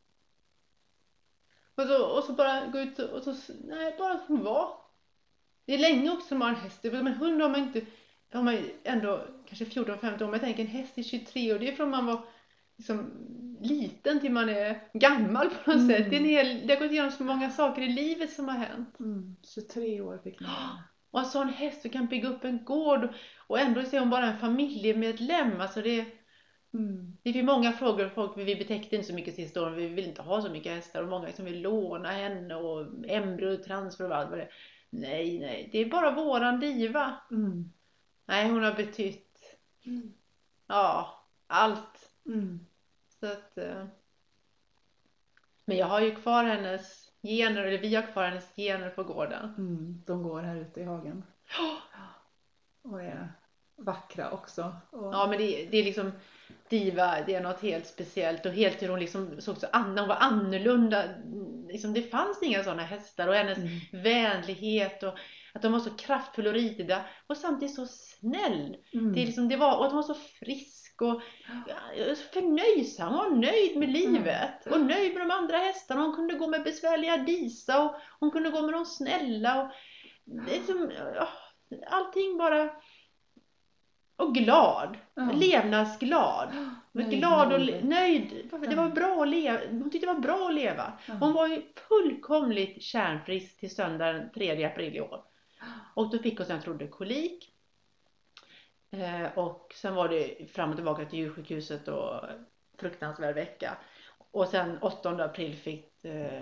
Och 1.76 1.84
så, 1.84 2.06
och 2.18 2.24
så 2.24 2.34
bara 2.34 2.68
gå 2.68 2.80
ut 2.80 3.00
och 3.00 3.24
så, 3.24 3.54
nej 3.68 3.96
bara 3.98 4.14
att 4.14 4.28
hon 4.28 4.44
var. 4.44 4.78
Det 5.66 5.74
är 5.74 5.78
länge 5.78 6.12
också 6.12 6.36
man 6.36 6.50
har 6.50 6.56
en 6.56 6.62
häst. 6.64 6.80
Men 6.84 7.08
en 7.08 7.14
hund 7.14 7.42
har 7.42 7.50
man 7.50 7.60
inte, 7.60 7.82
har 8.34 8.44
man 8.44 8.58
ändå 8.84 9.28
kanske 9.46 9.66
14-15 9.66 10.14
år. 10.14 10.20
Men 10.20 10.32
jag 10.32 10.42
tänker 10.42 10.62
en 10.64 10.68
häst 10.68 10.98
i 10.98 11.04
23 11.04 11.54
år. 11.54 11.60
Det 11.60 11.68
är 11.72 11.76
från 11.76 11.90
man 11.90 12.06
var 12.06 12.26
liksom 12.78 13.12
liten 13.62 14.20
till 14.20 14.32
man 14.32 14.50
är 14.50 14.90
gammal 14.94 15.50
på 15.50 15.72
något 15.72 15.82
Mm. 15.82 15.88
sätt. 15.90 16.10
Det, 16.10 16.16
är 16.16 16.20
en 16.20 16.26
hel, 16.26 16.68
det 16.68 16.74
har 16.74 16.82
gått 16.82 16.92
igenom 16.92 17.12
så 17.12 17.24
många 17.24 17.50
saker 17.52 17.82
i 17.82 17.88
livet 17.90 18.34
som 18.34 18.48
har 18.48 18.58
hänt. 18.58 19.00
Mm. 19.00 19.36
23 19.56 20.02
år 20.02 20.18
fick 20.24 20.42
vara. 20.42 20.84
Och 21.12 21.20
en 21.20 21.26
sån 21.26 21.50
häst 21.50 21.82
som 21.82 21.92
kan 21.92 22.08
bygga 22.08 22.30
upp 22.30 22.44
en 22.44 22.66
gård 22.66 23.10
och 23.48 23.60
ändå 23.60 23.80
är 23.82 24.00
hon 24.00 24.10
bara 24.10 24.26
en 24.32 24.40
familjemedlem. 24.40 25.62
Alltså 25.62 25.82
det, 25.82 26.06
Mm. 26.74 27.18
det 27.24 27.34
finns 27.34 27.46
många 27.46 27.72
frågor. 27.72 28.10
Folk, 28.10 28.38
vi 28.38 28.56
betäckte 28.56 28.96
inte 28.96 29.08
så 29.08 29.14
mycket 29.14 29.36
sista 29.36 29.62
åren. 29.62 29.76
Vi 29.76 29.88
vill 29.88 30.08
inte 30.08 30.22
ha 30.22 30.42
så 30.42 30.50
mycket 30.50 30.74
hästar. 30.74 31.04
Och 31.04 31.10
många 31.10 31.32
som 31.32 31.46
vill 31.46 31.62
låna 31.62 32.10
henne 32.10 32.56
och 32.56 32.86
embryo, 33.08 33.58
transfer 33.58 34.10
och 34.10 34.16
allt 34.16 34.30
vad 34.30 34.40
det. 34.40 34.50
Nej, 34.90 35.40
nej. 35.40 35.70
Det 35.72 35.80
är 35.80 35.90
bara 35.90 36.12
våran 36.12 36.60
diva. 36.60 37.14
Mm. 37.32 37.74
Nej, 38.26 38.50
hon 38.50 38.64
har 38.64 38.74
betytt 38.74 39.58
ja, 40.68 41.24
allt. 41.48 42.12
Mm. 42.26 42.60
Så 43.20 43.26
att, 43.26 43.58
eh, 43.58 43.86
men 45.66 45.78
jag 45.78 45.86
har 45.86 46.02
ju 46.02 46.16
kvar 46.16 46.44
hennes 46.44 47.12
gener, 47.24 47.64
eller 47.64 47.78
vi 47.78 47.96
har 47.96 48.12
kvar 48.12 48.24
hennes 48.24 48.56
gener 48.56 48.90
på 48.90 49.04
gården. 49.04 49.54
Mm. 49.58 50.04
De 50.06 50.24
går 50.24 50.42
här 50.42 50.56
ute 50.56 50.80
i 50.80 50.84
hagen. 50.84 51.24
Och 52.82 53.02
är 53.02 53.34
vackra 53.78 54.32
också. 54.32 54.76
Och, 54.92 55.14
Ja 55.14 55.28
men 55.30 55.38
det, 55.38 55.68
det 55.72 55.78
är 55.78 55.84
liksom 55.84 56.12
Diva, 56.70 57.22
det 57.26 57.36
är 57.36 57.42
något 57.42 57.62
helt 57.62 57.88
speciellt 57.88 58.46
och 58.46 58.52
helt 58.52 58.82
hur 58.82 58.90
hon 58.90 59.00
liksom 59.00 59.42
såg 59.42 59.58
så 59.58 59.68
an, 59.72 59.98
hon 59.98 60.08
var 60.08 60.16
annorlunda. 60.16 61.04
Liksom, 61.68 61.94
det 61.94 62.02
fanns 62.02 62.44
inga 62.44 62.64
sådana 62.64 62.84
hästar 62.84 63.28
och 63.28 63.34
hennes 63.34 63.58
Mm. 63.58 64.04
vänlighet 64.04 65.04
och 65.04 65.14
att 65.54 65.62
de 65.62 65.72
var 65.72 65.80
så 65.80 65.90
kraftfulla 65.90 66.50
och 66.50 66.56
ritiga 66.56 67.02
och 67.28 67.38
samtidigt 67.38 67.76
så 67.76 67.86
snäll. 67.86 68.78
Mm. 68.94 69.14
Det, 69.14 69.22
är 69.22 69.26
liksom, 69.26 69.50
det 69.50 69.58
var, 69.58 69.78
och 69.78 69.86
att 69.86 69.92
hon 69.92 70.02
var 70.02 70.14
så 70.16 70.20
frisk 70.40 71.02
och 71.02 71.22
förnöjsam. 72.34 73.14
Hon 73.14 73.18
var 73.18 73.30
nöjd 73.38 73.78
med 73.78 73.90
livet 73.90 74.68
och 74.72 74.82
nöjd 74.82 75.14
med 75.14 75.22
de 75.28 75.32
andra 75.32 75.58
hästarna. 75.58 76.02
Hon 76.02 76.16
kunde 76.16 76.34
gå 76.34 76.48
med 76.48 76.64
besvärliga 76.64 77.18
Disa 77.18 77.84
och 77.84 77.96
hon 78.20 78.32
kunde 78.32 78.50
gå 78.50 78.62
med 78.62 78.74
de 78.74 78.86
snälla. 78.86 79.62
Och, 79.64 79.72
liksom, 80.52 80.92
ja, 81.16 81.28
allting 81.88 82.38
bara... 82.38 82.70
Och 84.18 84.36
glad. 84.36 84.98
Ja. 85.14 85.32
Levnadsglad. 85.32 86.50
Var 86.92 87.04
Nöjd 87.04 87.20
glad 87.20 87.54
och 87.54 87.60
livet. 87.60 87.84
nöjd. 87.84 88.50
Det 88.70 88.76
var 88.76 88.90
bra 88.90 89.22
att 89.22 89.28
leva. 89.28 89.60
Hon 89.70 89.90
tyckte 89.92 90.08
det 90.08 90.14
var 90.14 90.20
bra 90.22 90.48
att 90.48 90.54
leva. 90.54 90.94
Ja. 91.06 91.14
Hon 91.14 91.34
var 91.34 91.48
ju 91.48 91.62
fullkomligt 91.88 92.82
kärnfrisk 92.84 93.60
till 93.60 93.76
söndagen 93.76 94.16
den 94.16 94.30
3 94.34 94.64
april 94.66 94.96
i 94.96 95.02
år. 95.02 95.24
Och 95.94 96.10
då 96.10 96.20
fick 96.20 96.38
hon 96.38 96.46
som 96.46 96.56
jag 96.56 96.64
trodde 96.64 96.88
kolik. 96.88 97.54
Eh, 98.92 99.38
och 99.38 99.74
sen 99.76 99.96
var 99.96 100.10
det 100.10 100.52
fram 100.52 100.70
och 100.70 100.76
tillbaka 100.76 101.06
till 101.06 101.20
djursjukhuset 101.20 101.88
och 101.88 102.22
fruktansvärd 102.78 103.36
vecka. 103.36 103.78
Och 104.32 104.48
sen 104.48 104.78
8 104.82 105.10
april 105.10 105.56
fick 105.56 106.06
eh, 106.06 106.42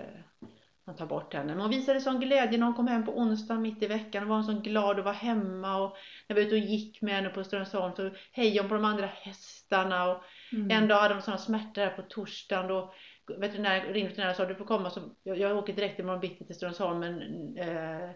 ta 0.96 1.06
bort 1.06 1.34
henne. 1.34 1.46
Men 1.46 1.60
hon 1.60 1.70
visade 1.70 2.00
sån 2.00 2.20
glädje 2.20 2.58
när 2.58 2.66
hon 2.66 2.74
kom 2.74 2.86
hem 2.88 3.04
på 3.06 3.18
onsdagen 3.18 3.62
mitt 3.62 3.82
i 3.82 3.86
veckan. 3.86 4.22
Hon 4.22 4.36
var 4.36 4.42
så 4.42 4.60
glad 4.60 4.98
att 4.98 5.04
vara 5.04 5.14
hemma. 5.14 5.76
Och 5.82 5.96
när 6.28 6.36
vi 6.36 6.42
var 6.42 6.46
ute 6.46 6.54
och 6.56 6.70
gick 6.70 7.02
med 7.02 7.14
henne 7.14 7.28
på 7.28 7.44
Strömsholm 7.44 7.94
så 7.96 8.10
hejade 8.32 8.60
hon 8.60 8.68
på 8.68 8.74
de 8.74 8.84
andra 8.84 9.06
hästarna. 9.06 10.10
Och 10.10 10.22
Mm. 10.52 10.70
en 10.70 10.88
dag 10.88 10.96
hade 10.96 11.14
de 11.14 11.20
sådana 11.20 11.38
smärtor 11.38 11.82
här 11.82 11.90
på 11.90 12.02
torsdagen. 12.02 12.68
Då 12.68 12.94
veterinär, 13.38 13.80
ringde 13.80 14.08
veterinären 14.08 14.30
och 14.30 14.36
sa 14.36 14.44
du 14.44 14.54
får 14.54 14.64
komma. 14.64 14.90
Så 14.90 15.00
jag, 15.22 15.38
jag 15.38 15.56
åker 15.56 15.72
direkt 15.72 15.98
imorgon 15.98 16.20
bitti 16.20 16.44
till 16.46 16.54
Strömsholm. 16.54 16.98
Men 16.98 17.20
eh, 17.58 18.10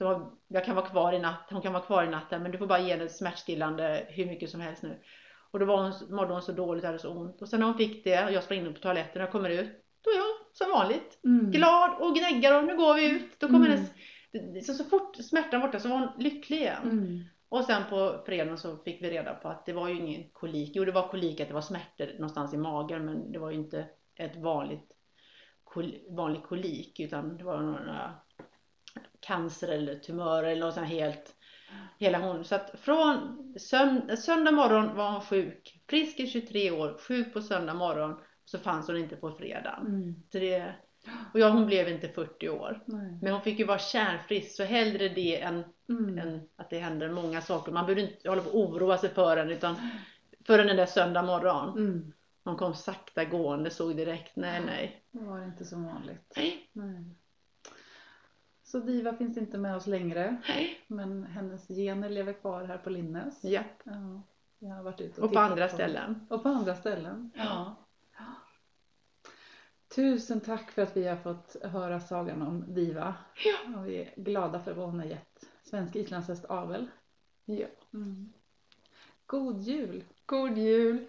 har, 0.00 0.30
jag 0.48 0.64
kan 0.64 0.76
vara 0.76 0.86
kvar 0.86 1.12
i 1.12 1.18
natt. 1.18 1.46
Hon 1.50 1.62
kan 1.62 1.72
vara 1.72 1.82
kvar 1.82 2.04
i 2.04 2.08
natten. 2.08 2.42
Men 2.42 2.52
du 2.52 2.58
får 2.58 2.66
bara 2.66 2.78
ge 2.80 2.92
henne 2.92 3.08
smärtstillande 3.08 4.06
hur 4.08 4.26
mycket 4.26 4.50
som 4.50 4.60
helst 4.60 4.82
nu. 4.82 4.98
Och 5.50 5.58
då 5.58 5.66
var 5.66 5.82
hon, 5.82 6.16
mådde 6.16 6.32
hon 6.32 6.42
så 6.42 6.52
dåligt 6.52 6.84
hade 6.84 6.98
så 6.98 7.10
ont. 7.10 7.42
Och 7.42 7.48
sen 7.48 7.60
när 7.60 7.66
hon 7.66 7.78
fick 7.78 8.04
det 8.04 8.24
och 8.24 8.32
jag 8.32 8.44
sprang 8.44 8.58
in 8.58 8.74
på 8.74 8.80
toaletten 8.80 9.22
och 9.22 9.30
kommer 9.30 9.50
ut. 9.50 9.70
Då 10.04 10.10
är 10.10 10.18
hon 10.18 10.41
som 10.52 10.70
vanligt. 10.70 11.20
Mm. 11.24 11.50
Glad 11.50 12.00
och 12.00 12.16
gnäggar 12.16 12.58
och 12.58 12.64
nu 12.64 12.76
går 12.76 12.94
vi 12.94 13.10
ut. 13.10 13.40
Då 13.40 13.46
kommer 13.46 13.66
Mm. 13.66 13.84
hennes, 14.32 14.66
så, 14.66 14.74
så 14.74 14.84
fort 14.84 15.16
smärtan 15.16 15.60
var 15.60 15.68
borta 15.68 15.80
så 15.80 15.88
var 15.88 15.98
hon 15.98 16.08
lycklig 16.18 16.56
igen. 16.58 16.82
Mm. 16.82 17.24
Och 17.48 17.64
sen 17.64 17.82
på 17.90 18.22
fredagen 18.26 18.58
så 18.58 18.76
fick 18.76 19.02
vi 19.02 19.10
reda 19.10 19.34
på 19.34 19.48
att 19.48 19.66
det 19.66 19.72
var 19.72 19.88
ju 19.88 19.94
ingen 19.94 20.30
kolik. 20.32 20.72
Jo, 20.74 20.84
det 20.84 20.92
var 20.92 21.08
kolik, 21.08 21.40
att 21.40 21.48
det 21.48 21.54
var 21.54 21.60
smärtor 21.60 22.12
någonstans 22.12 22.54
i 22.54 22.56
magen, 22.56 23.04
men 23.04 23.32
det 23.32 23.38
var 23.38 23.50
ju 23.50 23.56
inte 23.56 23.86
ett 24.16 24.36
vanligt 24.36 24.92
kol, 25.64 25.94
vanlig 26.10 26.42
kolik, 26.42 27.00
utan 27.00 27.36
det 27.36 27.44
var 27.44 27.62
några 27.62 28.14
cancer 29.20 29.68
eller 29.68 29.94
tumörer 29.94 30.48
eller 30.48 30.66
något 30.66 30.74
sånt 30.74 30.88
helt, 30.88 31.34
hela 31.98 32.18
hon. 32.18 32.44
Så 32.44 32.54
att 32.54 32.80
från 32.80 33.38
sönd, 33.58 34.18
söndag 34.18 34.50
morgon 34.50 34.96
var 34.96 35.10
hon 35.10 35.20
sjuk, 35.20 35.82
frisk 35.88 36.20
i 36.20 36.26
23 36.26 36.70
år, 36.70 36.98
sjuk 36.98 37.32
på 37.32 37.42
söndag 37.42 37.74
morgon, 37.74 38.20
så 38.52 38.58
fanns 38.58 38.86
hon 38.86 38.96
inte 38.96 39.16
på 39.16 39.30
fredagen. 39.32 39.86
Mm. 39.86 40.14
Så 40.32 40.38
det, 40.38 40.74
och 41.34 41.40
ja, 41.40 41.48
hon 41.48 41.66
blev 41.66 41.88
inte 41.88 42.08
40 42.08 42.48
år. 42.48 42.80
Nej. 42.86 43.18
Men 43.22 43.32
hon 43.32 43.42
fick 43.42 43.58
ju 43.58 43.64
vara 43.64 43.78
kärnfrisk, 43.78 44.56
så 44.56 44.64
hellre 44.64 45.08
det 45.08 45.40
än 45.42 45.64
Mm. 45.88 46.18
än 46.18 46.48
att 46.56 46.70
det 46.70 46.78
händer 46.78 47.10
många 47.10 47.40
saker. 47.40 47.72
Man 47.72 47.86
behöver 47.86 48.02
inte 48.02 48.28
hålla 48.28 48.42
på 48.42 48.48
och 48.50 48.58
oroa 48.60 48.98
sig 48.98 49.10
för 49.10 49.36
den 49.36 49.50
utan 49.50 49.76
förrän 50.46 50.66
den 50.66 50.76
där 50.76 50.86
söndag 50.86 51.22
morgon. 51.22 51.78
Mm. 51.78 52.12
Hon 52.44 52.56
kom 52.56 52.74
sakta 52.74 53.24
gående, 53.24 53.70
såg 53.70 53.96
direkt, 53.96 54.36
nej 54.36 54.62
nej. 54.66 55.02
Det 55.10 55.24
var 55.24 55.44
inte 55.44 55.64
som 55.64 55.84
vanligt. 55.84 56.32
Nej, 56.36 56.68
Nej. 56.72 57.04
Så 58.62 58.78
Diva 58.78 59.12
finns 59.16 59.36
inte 59.38 59.58
med 59.58 59.76
oss 59.76 59.86
längre. 59.86 60.36
nej. 60.48 60.80
Men 60.86 61.24
hennes 61.24 61.68
gener 61.68 62.08
lever 62.08 62.32
kvar 62.32 62.64
här 62.64 62.78
på 62.78 62.90
Linnes. 62.90 63.44
Ja. 63.44 63.60
Ja, 63.84 64.22
jag 64.58 64.74
har 64.74 64.82
varit 64.82 65.00
ute 65.00 65.20
och, 65.20 65.26
Och 65.26 65.32
på 65.32 65.38
andra 65.40 65.68
ställen. 65.68 66.26
Och 66.30 66.42
på 66.42 66.48
andra 66.48 66.74
ställen. 66.74 67.30
Ja. 67.34 67.74
Tusen 69.94 70.40
tack 70.40 70.70
för 70.70 70.82
att 70.82 70.96
vi 70.96 71.08
har 71.08 71.16
fått 71.16 71.56
höra 71.62 72.00
sagan 72.00 72.42
om 72.42 72.74
Diva. 72.74 73.14
Ja. 73.44 73.78
Och 73.78 73.86
vi 73.88 73.96
är 73.96 74.12
glada 74.16 74.60
för 74.60 74.74
vad 74.74 74.86
hon 74.86 74.98
har 74.98 75.06
gett 75.06 75.44
Svensk 75.62 75.96
islandshäst 75.96 76.44
avel. 76.44 76.86
ja. 77.44 77.66
Mm. 77.94 78.32
God 79.26 79.60
jul! 79.60 80.04
God 80.26 80.58
jul! 80.58 81.08